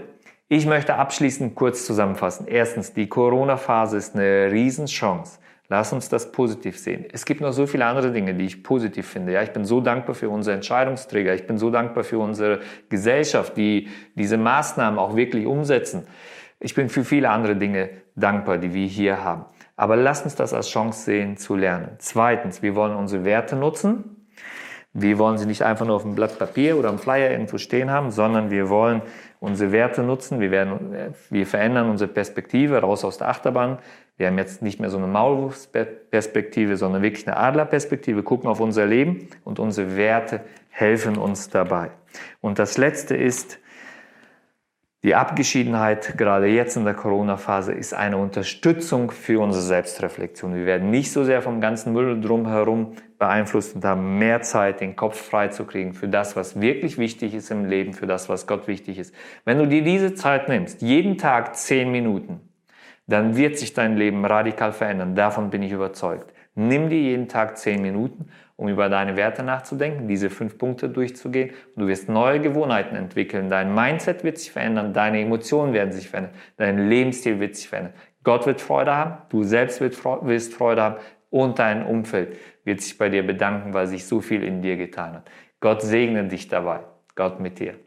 ich 0.47 0.65
möchte 0.65 0.95
abschließend 0.95 1.55
kurz 1.55 1.85
zusammenfassen. 1.85 2.45
Erstens, 2.47 2.93
die 2.93 3.07
Corona-Phase 3.07 3.97
ist 3.97 4.15
eine 4.15 4.51
Riesenchance. 4.51 5.39
Lass 5.67 5.91
uns 5.91 6.09
das 6.09 6.31
positiv 6.31 6.77
sehen. 6.77 7.05
Es 7.11 7.25
gibt 7.25 7.41
noch 7.41 7.51
so 7.51 7.65
viele 7.65 7.85
andere 7.85 8.11
Dinge, 8.11 8.35
die 8.35 8.45
ich 8.45 8.61
positiv 8.61 9.07
finde. 9.07 9.31
Ja, 9.31 9.41
ich 9.41 9.51
bin 9.51 9.65
so 9.65 9.81
dankbar 9.81 10.13
für 10.13 10.29
unsere 10.29 10.55
Entscheidungsträger. 10.55 11.33
Ich 11.33 11.47
bin 11.47 11.57
so 11.57 11.71
dankbar 11.71 12.03
für 12.03 12.19
unsere 12.19 12.59
Gesellschaft, 12.89 13.57
die 13.57 13.87
diese 14.13 14.37
Maßnahmen 14.37 14.99
auch 14.99 15.15
wirklich 15.15 15.47
umsetzen. 15.47 16.05
Ich 16.59 16.75
bin 16.75 16.89
für 16.89 17.03
viele 17.03 17.29
andere 17.29 17.55
Dinge 17.55 17.89
dankbar, 18.15 18.59
die 18.59 18.75
wir 18.75 18.85
hier 18.85 19.23
haben. 19.23 19.45
Aber 19.75 19.95
lass 19.95 20.23
uns 20.23 20.35
das 20.35 20.53
als 20.53 20.69
Chance 20.69 21.03
sehen, 21.03 21.37
zu 21.37 21.55
lernen. 21.55 21.95
Zweitens, 21.97 22.61
wir 22.61 22.75
wollen 22.75 22.95
unsere 22.95 23.25
Werte 23.25 23.55
nutzen. 23.55 24.27
Wir 24.93 25.19
wollen 25.19 25.37
sie 25.37 25.45
nicht 25.45 25.63
einfach 25.63 25.85
nur 25.85 25.97
auf 25.97 26.05
einem 26.05 26.15
Blatt 26.15 26.39
Papier 26.39 26.77
oder 26.77 26.87
einem 26.87 26.99
Flyer 26.99 27.29
irgendwo 27.29 27.57
stehen 27.57 27.91
haben, 27.91 28.11
sondern 28.11 28.49
wir 28.49 28.69
wollen 28.69 29.01
unsere 29.41 29.73
Werte 29.73 30.03
nutzen. 30.03 30.39
Wir, 30.39 30.51
werden, 30.51 31.13
wir 31.29 31.45
verändern 31.45 31.89
unsere 31.89 32.09
Perspektive 32.09 32.79
raus 32.79 33.03
aus 33.03 33.17
der 33.17 33.27
Achterbahn. 33.27 33.79
Wir 34.15 34.27
haben 34.27 34.37
jetzt 34.37 34.61
nicht 34.61 34.79
mehr 34.79 34.89
so 34.89 34.97
eine 34.97 35.07
Maulwurfsperspektive, 35.07 36.77
sondern 36.77 37.01
wirklich 37.01 37.27
eine 37.27 37.35
Adlerperspektive. 37.35 38.23
Gucken 38.23 38.49
auf 38.49 38.61
unser 38.61 38.85
Leben 38.85 39.27
und 39.43 39.59
unsere 39.59 39.97
Werte 39.97 40.39
helfen 40.69 41.17
uns 41.17 41.49
dabei. 41.49 41.91
Und 42.39 42.57
das 42.57 42.77
Letzte 42.77 43.17
ist, 43.17 43.59
die 45.05 45.13
Abgeschiedenheit, 45.13 46.17
gerade 46.17 46.47
jetzt 46.47 46.77
in 46.77 46.83
der 46.83 46.95
Corona-Phase, 46.95 47.73
ist 47.73 47.93
eine 47.93 48.17
Unterstützung 48.17 49.11
für 49.11 49.39
unsere 49.39 49.61
Selbstreflexion. 49.61 50.55
Wir 50.55 50.65
werden 50.65 50.89
nicht 50.89 51.11
so 51.11 51.23
sehr 51.23 51.43
vom 51.43 51.61
ganzen 51.61 51.93
Müll 51.93 52.19
drumherum 52.19 52.93
beeinflusst 53.19 53.75
und 53.75 53.85
haben 53.85 54.17
mehr 54.17 54.41
Zeit, 54.41 54.81
den 54.81 54.95
Kopf 54.95 55.21
frei 55.21 55.49
zu 55.49 55.65
kriegen 55.65 55.93
für 55.93 56.07
das, 56.07 56.35
was 56.35 56.59
wirklich 56.59 56.97
wichtig 56.97 57.35
ist 57.35 57.51
im 57.51 57.65
Leben, 57.65 57.93
für 57.93 58.07
das, 58.07 58.29
was 58.29 58.47
Gott 58.47 58.67
wichtig 58.67 58.97
ist. 58.97 59.13
Wenn 59.43 59.59
du 59.59 59.67
dir 59.67 59.83
diese 59.83 60.15
Zeit 60.15 60.49
nimmst, 60.49 60.81
jeden 60.81 61.19
Tag 61.19 61.55
zehn 61.55 61.91
Minuten, 61.91 62.39
dann 63.05 63.37
wird 63.37 63.59
sich 63.59 63.75
dein 63.75 63.97
Leben 63.97 64.25
radikal 64.25 64.71
verändern. 64.71 65.13
Davon 65.13 65.51
bin 65.51 65.61
ich 65.61 65.71
überzeugt. 65.71 66.33
Nimm 66.55 66.89
dir 66.89 66.99
jeden 66.99 67.27
Tag 67.27 67.59
zehn 67.59 67.79
Minuten 67.79 68.29
um 68.57 68.67
über 68.69 68.89
deine 68.89 69.17
Werte 69.17 69.43
nachzudenken, 69.43 70.07
diese 70.07 70.29
fünf 70.29 70.57
Punkte 70.57 70.89
durchzugehen. 70.89 71.51
Du 71.75 71.87
wirst 71.87 72.07
neue 72.09 72.39
Gewohnheiten 72.39 72.95
entwickeln. 72.95 73.49
Dein 73.49 73.73
Mindset 73.73 74.23
wird 74.23 74.37
sich 74.37 74.51
verändern, 74.51 74.93
deine 74.93 75.19
Emotionen 75.21 75.73
werden 75.73 75.91
sich 75.91 76.09
verändern, 76.09 76.33
dein 76.57 76.89
Lebensstil 76.89 77.39
wird 77.39 77.55
sich 77.55 77.67
verändern. 77.67 77.93
Gott 78.23 78.45
wird 78.45 78.61
Freude 78.61 78.95
haben, 78.95 79.17
du 79.29 79.43
selbst 79.43 79.81
wirst 79.81 80.53
Freude 80.53 80.81
haben 80.81 80.95
und 81.29 81.59
dein 81.59 81.85
Umfeld 81.85 82.37
wird 82.63 82.81
sich 82.81 82.97
bei 82.97 83.09
dir 83.09 83.25
bedanken, 83.25 83.73
weil 83.73 83.87
sich 83.87 84.05
so 84.05 84.21
viel 84.21 84.43
in 84.43 84.61
dir 84.61 84.77
getan 84.77 85.13
hat. 85.13 85.29
Gott 85.59 85.81
segne 85.81 86.25
dich 86.25 86.47
dabei. 86.47 86.79
Gott 87.15 87.39
mit 87.39 87.59
dir. 87.59 87.84